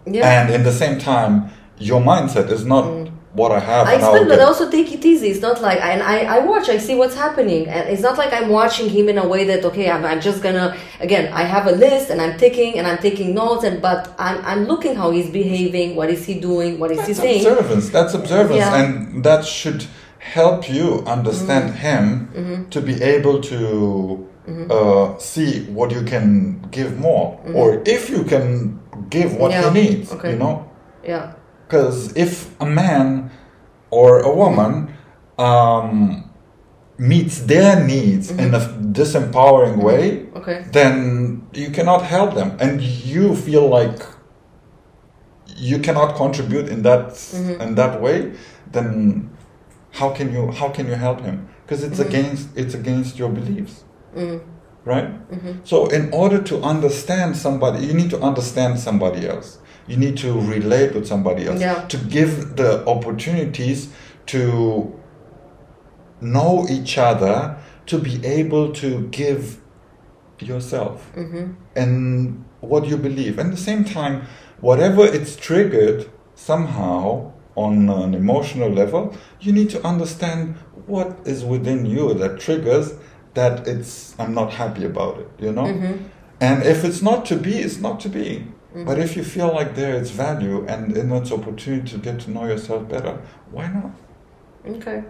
yeah. 0.06 0.42
and 0.42 0.54
in 0.54 0.62
the 0.62 0.72
same 0.72 0.98
time, 0.98 1.50
your 1.78 2.00
mindset 2.00 2.50
is 2.50 2.64
not 2.64 3.10
what 3.34 3.50
I 3.52 3.58
have. 3.58 3.86
I 3.88 3.94
expect, 3.96 4.28
but 4.28 4.40
also 4.40 4.70
take 4.70 4.92
it 4.96 5.04
easy. 5.04 5.28
It's 5.32 5.40
not 5.48 5.60
like 5.60 5.80
and 5.90 6.00
I, 6.02 6.16
I 6.36 6.38
watch, 6.50 6.68
I 6.68 6.78
see 6.78 6.94
what's 6.94 7.16
happening, 7.16 7.62
and 7.68 7.88
it's 7.92 8.02
not 8.08 8.16
like 8.16 8.32
I'm 8.32 8.48
watching 8.48 8.88
him 8.96 9.08
in 9.08 9.18
a 9.18 9.26
way 9.26 9.42
that 9.50 9.64
okay, 9.70 9.90
I'm, 9.90 10.04
I'm 10.04 10.20
just 10.20 10.40
gonna 10.42 10.76
again. 11.00 11.32
I 11.32 11.42
have 11.54 11.66
a 11.66 11.72
list 11.72 12.10
and 12.10 12.18
I'm 12.24 12.36
taking 12.38 12.78
and 12.78 12.86
I'm 12.86 12.98
taking 13.08 13.34
notes, 13.34 13.64
and 13.64 13.82
but 13.82 14.00
I'm 14.18 14.38
I'm 14.50 14.62
looking 14.64 14.94
how 14.94 15.10
he's 15.10 15.30
behaving, 15.30 15.96
what 15.96 16.08
is 16.10 16.24
he 16.24 16.34
doing, 16.50 16.78
what 16.78 16.90
is 16.92 17.00
he 17.06 17.12
That's 17.12 17.18
saying. 17.18 17.46
observance. 17.46 17.90
That's 17.90 18.14
observance, 18.14 18.56
Yeah. 18.56 18.80
and 18.82 19.24
that 19.24 19.44
should 19.44 19.80
help 20.36 20.60
you 20.70 21.02
understand 21.06 21.64
Mm-hmm. 21.74 22.54
him 22.54 22.66
to 22.70 22.80
be 22.80 22.94
able 23.02 23.40
to 23.42 24.28
uh, 24.70 25.18
see 25.18 25.64
what 25.76 25.90
you 25.90 26.02
can 26.02 26.60
give 26.70 26.98
more, 26.98 27.38
or 27.54 27.82
if 27.84 28.08
you 28.10 28.22
can 28.24 28.78
give 29.10 29.34
what 29.36 29.50
Mm-hmm. 29.52 29.74
Yeah, 29.76 29.82
he 29.82 29.88
needs. 29.96 30.12
okay. 30.12 30.32
You 30.32 30.38
know. 30.38 30.70
Yeah, 31.12 31.32
Because 31.74 32.16
if 32.16 32.54
a 32.60 32.66
man 32.66 33.32
or 33.90 34.20
a 34.20 34.32
woman 34.32 34.94
um, 35.38 36.30
meets 36.98 37.40
their 37.40 37.84
needs 37.84 38.30
in 38.30 38.54
a 38.54 38.60
mm-hmm. 38.60 38.92
disempowering 38.92 39.78
mm-hmm. 39.78 39.82
way, 39.82 40.28
okay. 40.36 40.64
then 40.70 41.48
you 41.52 41.70
cannot 41.72 42.02
help 42.02 42.34
them, 42.34 42.56
and 42.60 42.80
you 42.80 43.34
feel 43.34 43.66
like 43.66 43.98
you 45.56 45.80
cannot 45.80 46.14
contribute 46.14 46.68
in 46.68 46.82
that 46.82 47.08
mm-hmm. 47.08 47.60
in 47.60 47.74
that 47.74 48.00
way. 48.00 48.34
Then 48.70 49.36
how 49.90 50.10
can 50.10 50.32
you 50.32 50.52
how 50.52 50.68
can 50.68 50.86
you 50.86 50.94
help 50.94 51.22
him? 51.22 51.48
Because 51.66 51.82
it's 51.82 51.98
against 51.98 52.56
it's 52.56 52.74
against 52.74 53.18
your 53.18 53.30
beliefs, 53.30 53.82
right? 54.84 55.10
So 55.64 55.88
in 55.88 56.12
order 56.12 56.40
to 56.40 56.62
understand 56.62 57.36
somebody, 57.36 57.84
you 57.84 57.94
need 57.94 58.10
to 58.10 58.20
understand 58.20 58.78
somebody 58.78 59.26
else. 59.26 59.58
You 59.86 59.96
need 59.96 60.16
to 60.18 60.32
relate 60.32 60.94
with 60.94 61.06
somebody 61.06 61.46
else 61.46 61.60
Yeah. 61.60 61.84
to 61.88 61.96
give 61.96 62.56
the 62.56 62.86
opportunities 62.86 63.88
to 64.26 64.92
know 66.20 66.66
each 66.70 66.96
other 66.98 67.56
to 67.86 67.98
be 67.98 68.24
able 68.24 68.72
to 68.72 69.08
give 69.10 69.60
yourself 70.40 71.12
mm-hmm. 71.14 71.52
and 71.76 72.44
what 72.60 72.86
you 72.86 72.96
believe. 72.96 73.38
And 73.38 73.50
at 73.50 73.56
the 73.56 73.62
same 73.62 73.84
time, 73.84 74.22
whatever 74.60 75.04
it's 75.04 75.36
triggered 75.36 76.10
somehow 76.34 77.32
on 77.56 77.88
an 77.88 78.14
emotional 78.14 78.70
level, 78.70 79.14
you 79.40 79.52
need 79.52 79.70
to 79.70 79.86
understand 79.86 80.56
what 80.86 81.16
is 81.24 81.44
within 81.44 81.86
you 81.86 82.14
that 82.14 82.40
triggers 82.40 82.94
that 83.34 83.66
it's 83.66 84.14
I'm 84.18 84.34
not 84.34 84.52
happy 84.52 84.84
about 84.84 85.18
it, 85.18 85.28
you 85.38 85.52
know? 85.52 85.64
Mm-hmm. 85.64 86.04
And 86.40 86.62
if 86.62 86.84
it's 86.84 87.02
not 87.02 87.24
to 87.26 87.36
be, 87.36 87.58
it's 87.58 87.78
not 87.78 88.00
to 88.00 88.08
be. 88.08 88.46
Mm-hmm. 88.74 88.86
But 88.86 88.98
if 88.98 89.16
you 89.16 89.22
feel 89.22 89.54
like 89.54 89.76
there 89.76 89.94
is 89.94 90.10
value 90.10 90.66
and 90.66 90.96
in 90.96 91.12
its 91.12 91.30
opportunity 91.30 91.88
to 91.92 91.98
get 91.98 92.18
to 92.22 92.30
know 92.32 92.44
yourself 92.44 92.88
better, 92.88 93.22
why 93.52 93.68
not? 93.68 93.92
Okay. 94.66 95.04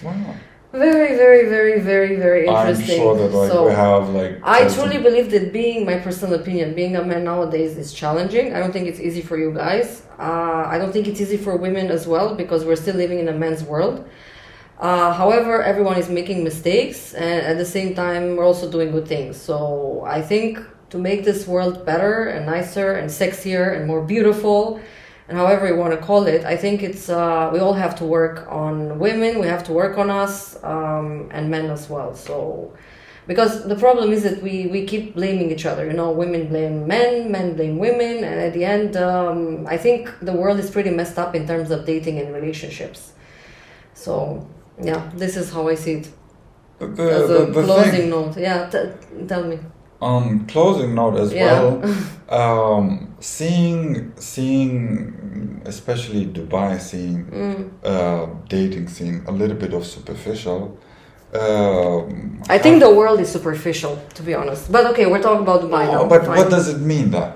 Why 0.00 0.16
not? 0.16 0.36
Very, 0.72 1.16
very, 1.16 1.48
very, 1.48 1.80
very, 1.80 2.16
very 2.16 2.46
interesting. 2.46 3.00
I'm 3.00 3.06
sure 3.06 3.16
that 3.18 3.36
like 3.36 3.50
so, 3.50 3.66
we 3.66 3.72
have 3.72 4.08
like. 4.10 4.40
I 4.42 4.68
truly 4.68 4.98
believe 4.98 5.30
that 5.32 5.52
being 5.52 5.84
my 5.84 5.98
personal 5.98 6.40
opinion, 6.40 6.74
being 6.74 6.96
a 6.96 7.04
man 7.04 7.24
nowadays 7.24 7.76
is 7.76 7.92
challenging. 7.92 8.54
I 8.54 8.60
don't 8.60 8.72
think 8.72 8.86
it's 8.86 9.00
easy 9.00 9.20
for 9.20 9.36
you 9.36 9.52
guys. 9.52 10.06
Uh, 10.18 10.64
I 10.66 10.78
don't 10.78 10.92
think 10.92 11.06
it's 11.06 11.20
easy 11.20 11.36
for 11.36 11.56
women 11.56 11.90
as 11.90 12.06
well 12.06 12.34
because 12.34 12.64
we're 12.64 12.76
still 12.76 12.96
living 12.96 13.18
in 13.18 13.28
a 13.28 13.34
man's 13.34 13.64
world. 13.64 14.08
Uh, 14.78 15.12
however, 15.12 15.62
everyone 15.62 15.98
is 15.98 16.08
making 16.08 16.42
mistakes, 16.42 17.12
and 17.12 17.44
at 17.44 17.58
the 17.58 17.66
same 17.66 17.94
time, 17.94 18.36
we're 18.36 18.46
also 18.46 18.70
doing 18.70 18.92
good 18.92 19.06
things. 19.06 19.36
So 19.36 20.04
I 20.06 20.22
think 20.22 20.58
to 20.90 20.98
make 20.98 21.24
this 21.24 21.46
world 21.46 21.84
better 21.86 22.24
and 22.24 22.46
nicer 22.46 22.92
and 22.94 23.08
sexier 23.08 23.76
and 23.76 23.86
more 23.86 24.02
beautiful, 24.02 24.80
and 25.28 25.38
however 25.38 25.66
you 25.68 25.76
want 25.76 25.92
to 25.92 26.06
call 26.06 26.26
it, 26.26 26.44
I 26.44 26.56
think 26.56 26.82
it's 26.82 27.08
uh, 27.08 27.50
we 27.52 27.60
all 27.60 27.74
have 27.74 27.94
to 27.96 28.04
work 28.04 28.46
on 28.50 28.98
women. 28.98 29.38
We 29.38 29.46
have 29.46 29.64
to 29.64 29.72
work 29.72 29.98
on 29.98 30.10
us 30.10 30.62
um, 30.64 31.28
and 31.30 31.48
men 31.50 31.70
as 31.70 31.88
well. 31.88 32.14
So 32.14 32.72
because 33.26 33.64
the 33.68 33.76
problem 33.76 34.12
is 34.12 34.22
that 34.24 34.42
we 34.42 34.66
we 34.66 34.84
keep 34.86 35.14
blaming 35.14 35.50
each 35.52 35.66
other. 35.66 35.86
You 35.86 35.92
know, 35.92 36.10
women 36.10 36.48
blame 36.48 36.86
men, 36.86 37.30
men 37.30 37.54
blame 37.54 37.78
women, 37.78 38.24
and 38.24 38.40
at 38.46 38.52
the 38.52 38.64
end, 38.64 38.96
um, 38.96 39.66
I 39.68 39.76
think 39.76 40.10
the 40.20 40.32
world 40.32 40.58
is 40.58 40.70
pretty 40.70 40.90
messed 40.90 41.18
up 41.18 41.34
in 41.34 41.46
terms 41.46 41.70
of 41.70 41.86
dating 41.86 42.18
and 42.18 42.34
relationships. 42.34 43.12
So 43.94 44.48
yeah, 44.82 45.10
this 45.14 45.36
is 45.36 45.52
how 45.52 45.68
I 45.68 45.76
see 45.76 45.94
it 46.00 46.08
The, 46.78 46.86
the, 46.88 47.10
as 47.12 47.30
a 47.30 47.32
the, 47.34 47.46
the 47.52 47.62
closing 47.62 47.90
thing, 47.92 48.10
note. 48.10 48.36
Yeah, 48.36 48.68
t- 48.70 49.26
tell 49.28 49.44
me. 49.44 49.58
On 50.00 50.46
closing 50.46 50.94
note 50.94 51.16
as 51.16 51.32
Yeah. 51.32 51.44
well, 51.60 51.72
um, 52.40 53.14
seeing 53.20 54.12
seeing 54.16 55.60
especially 55.66 56.26
Dubai, 56.26 56.80
seeing 56.80 57.18
Mm. 57.26 57.70
uh, 57.84 58.26
dating 58.48 58.88
scene 58.88 59.22
a 59.26 59.32
little 59.32 59.56
bit 59.56 59.72
of 59.74 59.84
superficial. 59.86 60.78
Um, 61.32 62.42
I 62.48 62.58
think 62.58 62.80
the 62.80 62.92
world 63.00 63.20
is 63.20 63.28
superficial, 63.30 63.94
to 64.16 64.22
be 64.22 64.34
honest. 64.34 64.72
But 64.72 64.86
okay, 64.90 65.06
we're 65.06 65.22
talking 65.22 65.42
about 65.42 65.60
Dubai 65.62 65.84
now. 65.92 66.00
Oh, 66.02 66.08
but 66.08 66.26
Fine. 66.26 66.36
what 66.38 66.50
does 66.50 66.66
it 66.68 66.80
mean 66.80 67.10
that? 67.16 67.30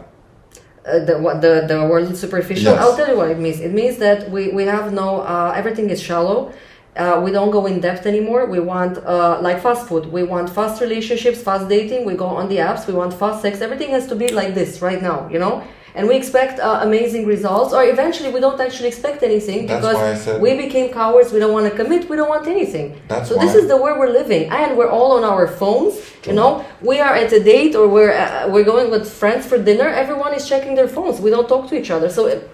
uh, 0.87 0.99
the 1.09 1.15
what 1.19 1.41
the 1.41 1.65
the 1.73 1.79
world 1.91 2.11
is 2.13 2.19
superficial. 2.21 2.73
Yes. 2.73 2.81
I'll 2.83 2.97
tell 2.97 3.09
you 3.13 3.17
what 3.17 3.31
it 3.31 3.39
means. 3.39 3.59
It 3.61 3.73
means 3.81 3.97
that 3.99 4.31
we 4.35 4.43
we 4.59 4.65
have 4.65 4.93
no 4.93 5.09
uh, 5.33 5.53
everything 5.61 5.87
is 5.95 6.01
shallow. 6.09 6.53
Uh, 6.97 7.21
we 7.25 7.33
don't 7.33 7.51
go 7.51 7.67
in 7.67 7.81
depth 7.81 8.07
anymore. 8.07 8.47
We 8.47 8.61
want 8.61 8.99
uh, 8.99 9.39
like 9.41 9.61
fast 9.61 9.89
food. 9.89 10.07
We 10.07 10.23
want 10.23 10.49
fast 10.49 10.81
relationships, 10.81 11.43
fast 11.43 11.69
dating. 11.69 12.05
We 12.05 12.15
go 12.15 12.27
on 12.27 12.49
the 12.49 12.59
apps. 12.59 12.87
We 12.87 12.95
want 12.95 13.13
fast 13.13 13.43
sex. 13.43 13.61
Everything 13.61 13.91
has 13.91 14.07
to 14.09 14.15
be 14.15 14.29
like 14.29 14.55
this 14.55 14.81
right 14.81 15.03
now, 15.03 15.29
you 15.29 15.39
know. 15.41 15.65
And 15.97 16.09
we 16.09 16.17
expect 16.17 16.59
uh, 16.59 16.81
amazing 16.83 17.25
results, 17.25 17.73
or 17.73 17.85
eventually 17.85 18.31
we 18.33 18.41
don't 18.41 18.61
actually 18.61 18.89
expect 18.89 19.23
anything 19.23 19.67
That's 19.67 19.81
because 19.81 19.95
why 19.95 20.11
I 20.11 20.15
said- 20.17 20.41
we 20.41 20.57
became 20.57 20.93
cowards. 20.93 21.33
We 21.33 21.39
don't 21.39 21.53
want 21.53 21.71
to 21.71 21.77
commit. 21.77 22.09
We 22.11 22.17
don't 22.17 22.29
want 22.29 22.49
anything. 22.49 23.01
That's 23.07 23.29
so 23.29 23.37
this 23.37 23.55
is 23.55 23.69
the 23.69 23.77
way 23.77 23.93
we're 23.93 24.11
living, 24.11 24.51
and 24.51 24.77
we're 24.77 24.91
all 24.91 25.13
on 25.13 25.23
our 25.25 25.47
phones. 25.47 25.95
You 26.27 26.33
know, 26.33 26.65
we 26.81 26.99
are 27.01 27.15
at 27.15 27.33
a 27.33 27.43
date 27.43 27.75
or 27.77 27.87
we're 27.87 28.13
uh, 28.13 28.49
we're 28.49 28.65
going 28.65 28.91
with 28.91 29.09
friends 29.23 29.47
for 29.47 29.57
dinner. 29.59 29.89
Everyone 29.89 30.33
is 30.35 30.49
checking 30.49 30.75
their 30.75 30.89
phones. 30.89 31.21
We 31.21 31.31
don't 31.31 31.49
talk 31.49 31.69
to 31.71 31.75
each 31.81 31.91
other. 31.93 32.09
So 32.11 32.27
it, 32.27 32.51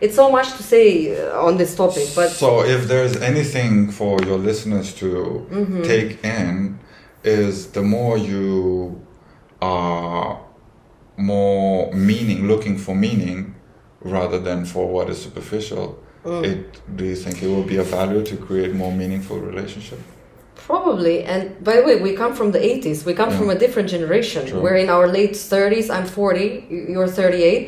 it's 0.00 0.14
so 0.14 0.30
much 0.30 0.48
to 0.56 0.62
say 0.62 1.16
uh, 1.16 1.46
on 1.46 1.56
this 1.56 1.74
topic, 1.74 2.06
but 2.14 2.28
so 2.30 2.64
if 2.64 2.86
there's 2.88 3.16
anything 3.16 3.90
for 3.90 4.20
your 4.28 4.38
listeners 4.38 4.94
to 4.94 5.08
Mm-hmm. 5.50 5.82
take 5.82 6.24
in 6.24 6.78
is 7.24 7.54
the 7.72 7.82
more 7.82 8.16
you 8.16 9.00
are 9.60 10.40
more 11.16 11.92
meaning 11.92 12.46
looking 12.46 12.78
for 12.78 12.94
meaning 12.94 13.54
rather 14.00 14.38
than 14.38 14.64
for 14.64 14.86
what 14.88 15.08
is 15.10 15.18
superficial 15.22 15.98
Mm. 16.24 16.44
it 16.44 16.80
do 16.96 17.04
you 17.04 17.14
think 17.14 17.42
it 17.44 17.48
will 17.48 17.62
be 17.62 17.76
a 17.76 17.82
value 17.84 18.22
to 18.24 18.36
create 18.36 18.74
more 18.74 18.92
meaningful 18.92 19.38
relationship 19.38 20.00
probably. 20.70 21.16
And 21.32 21.42
by 21.68 21.74
the 21.78 21.84
way, 21.88 21.94
we 22.06 22.10
come 22.22 22.32
from 22.40 22.48
the 22.56 22.62
80s. 22.72 22.98
We 23.08 23.14
come 23.20 23.30
Yeah. 23.30 23.38
from 23.40 23.48
a 23.56 23.58
different 23.64 23.88
generation. 23.96 24.40
True. 24.46 24.60
We're 24.64 24.80
in 24.84 24.90
our 24.96 25.06
late 25.18 25.34
30s. 25.52 25.86
I'm 25.96 26.06
40. 26.18 26.48
You're 26.94 27.12
38. 27.20 27.60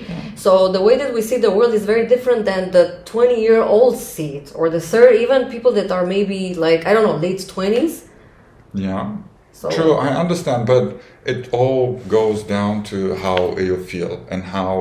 So 0.44 0.50
the 0.76 0.82
way 0.86 0.94
that 1.02 1.10
we 1.16 1.20
see 1.30 1.38
the 1.46 1.52
world 1.58 1.72
is 1.78 1.84
very 1.92 2.06
different 2.14 2.42
than 2.50 2.62
the 2.76 2.84
20 3.12 3.36
year 3.46 3.62
old 3.76 3.94
see 4.12 4.30
it, 4.40 4.46
or 4.58 4.66
the 4.76 4.82
third, 4.92 5.12
even 5.24 5.38
people 5.54 5.72
that 5.78 5.88
are 5.96 6.04
maybe 6.16 6.40
like 6.66 6.80
I 6.88 6.90
don't 6.94 7.06
know, 7.10 7.18
late 7.28 7.40
20s. 7.54 7.92
yeah 8.88 9.04
So 9.60 9.68
True, 9.78 9.94
I 10.06 10.08
understand, 10.24 10.60
but 10.74 10.84
it 11.32 11.40
all 11.60 11.84
goes 12.18 12.38
down 12.56 12.74
to 12.92 12.98
how 13.24 13.38
you 13.68 13.76
feel 13.92 14.12
and 14.32 14.40
how 14.56 14.76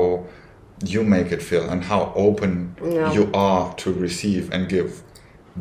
you 0.92 1.00
make 1.16 1.28
it 1.36 1.42
feel 1.50 1.64
and 1.72 1.80
how 1.92 2.00
open 2.26 2.52
Yeah. 2.96 3.12
you 3.16 3.24
are 3.50 3.64
to 3.82 3.88
receive 4.06 4.44
and 4.54 4.62
give. 4.76 4.90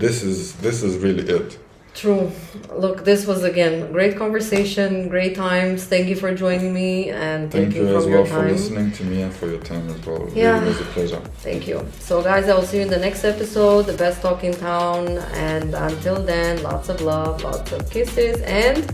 This 0.03 0.17
is 0.31 0.39
this 0.65 0.77
is 0.87 0.93
really 1.05 1.25
it. 1.39 1.49
True. 1.99 2.31
Look, 2.73 3.03
this 3.03 3.27
was 3.27 3.43
again 3.43 3.91
great 3.91 4.15
conversation, 4.15 5.09
great 5.09 5.35
times. 5.35 5.83
Thank 5.83 6.07
you 6.07 6.15
for 6.15 6.33
joining 6.33 6.73
me 6.73 7.09
and 7.09 7.51
Thank 7.51 7.73
taking 7.73 7.87
you 7.87 7.97
as 7.97 8.03
from 8.05 8.13
well 8.13 8.25
your 8.25 8.33
for 8.33 8.47
listening 8.47 8.91
to 8.93 9.03
me 9.03 9.21
and 9.23 9.33
for 9.33 9.47
your 9.47 9.59
time 9.59 9.85
as 9.89 10.05
well. 10.05 10.29
Yeah. 10.33 10.59
Really 10.59 10.67
was 10.67 10.79
a 10.79 10.85
pleasure. 10.85 11.19
Thank 11.39 11.67
you. 11.67 11.85
So, 11.99 12.23
guys, 12.23 12.47
I 12.47 12.55
will 12.55 12.63
see 12.63 12.77
you 12.77 12.83
in 12.83 12.89
the 12.89 12.99
next 12.99 13.25
episode, 13.25 13.85
the 13.85 13.97
best 13.97 14.21
talk 14.21 14.45
in 14.45 14.53
town. 14.53 15.17
And 15.33 15.75
until 15.75 16.23
then, 16.23 16.63
lots 16.63 16.87
of 16.87 17.01
love, 17.01 17.43
lots 17.43 17.73
of 17.73 17.89
kisses, 17.91 18.39
and 18.43 18.87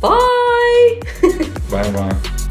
bye. 0.00 1.00
Bye 1.70 1.92
bye. 1.92 2.47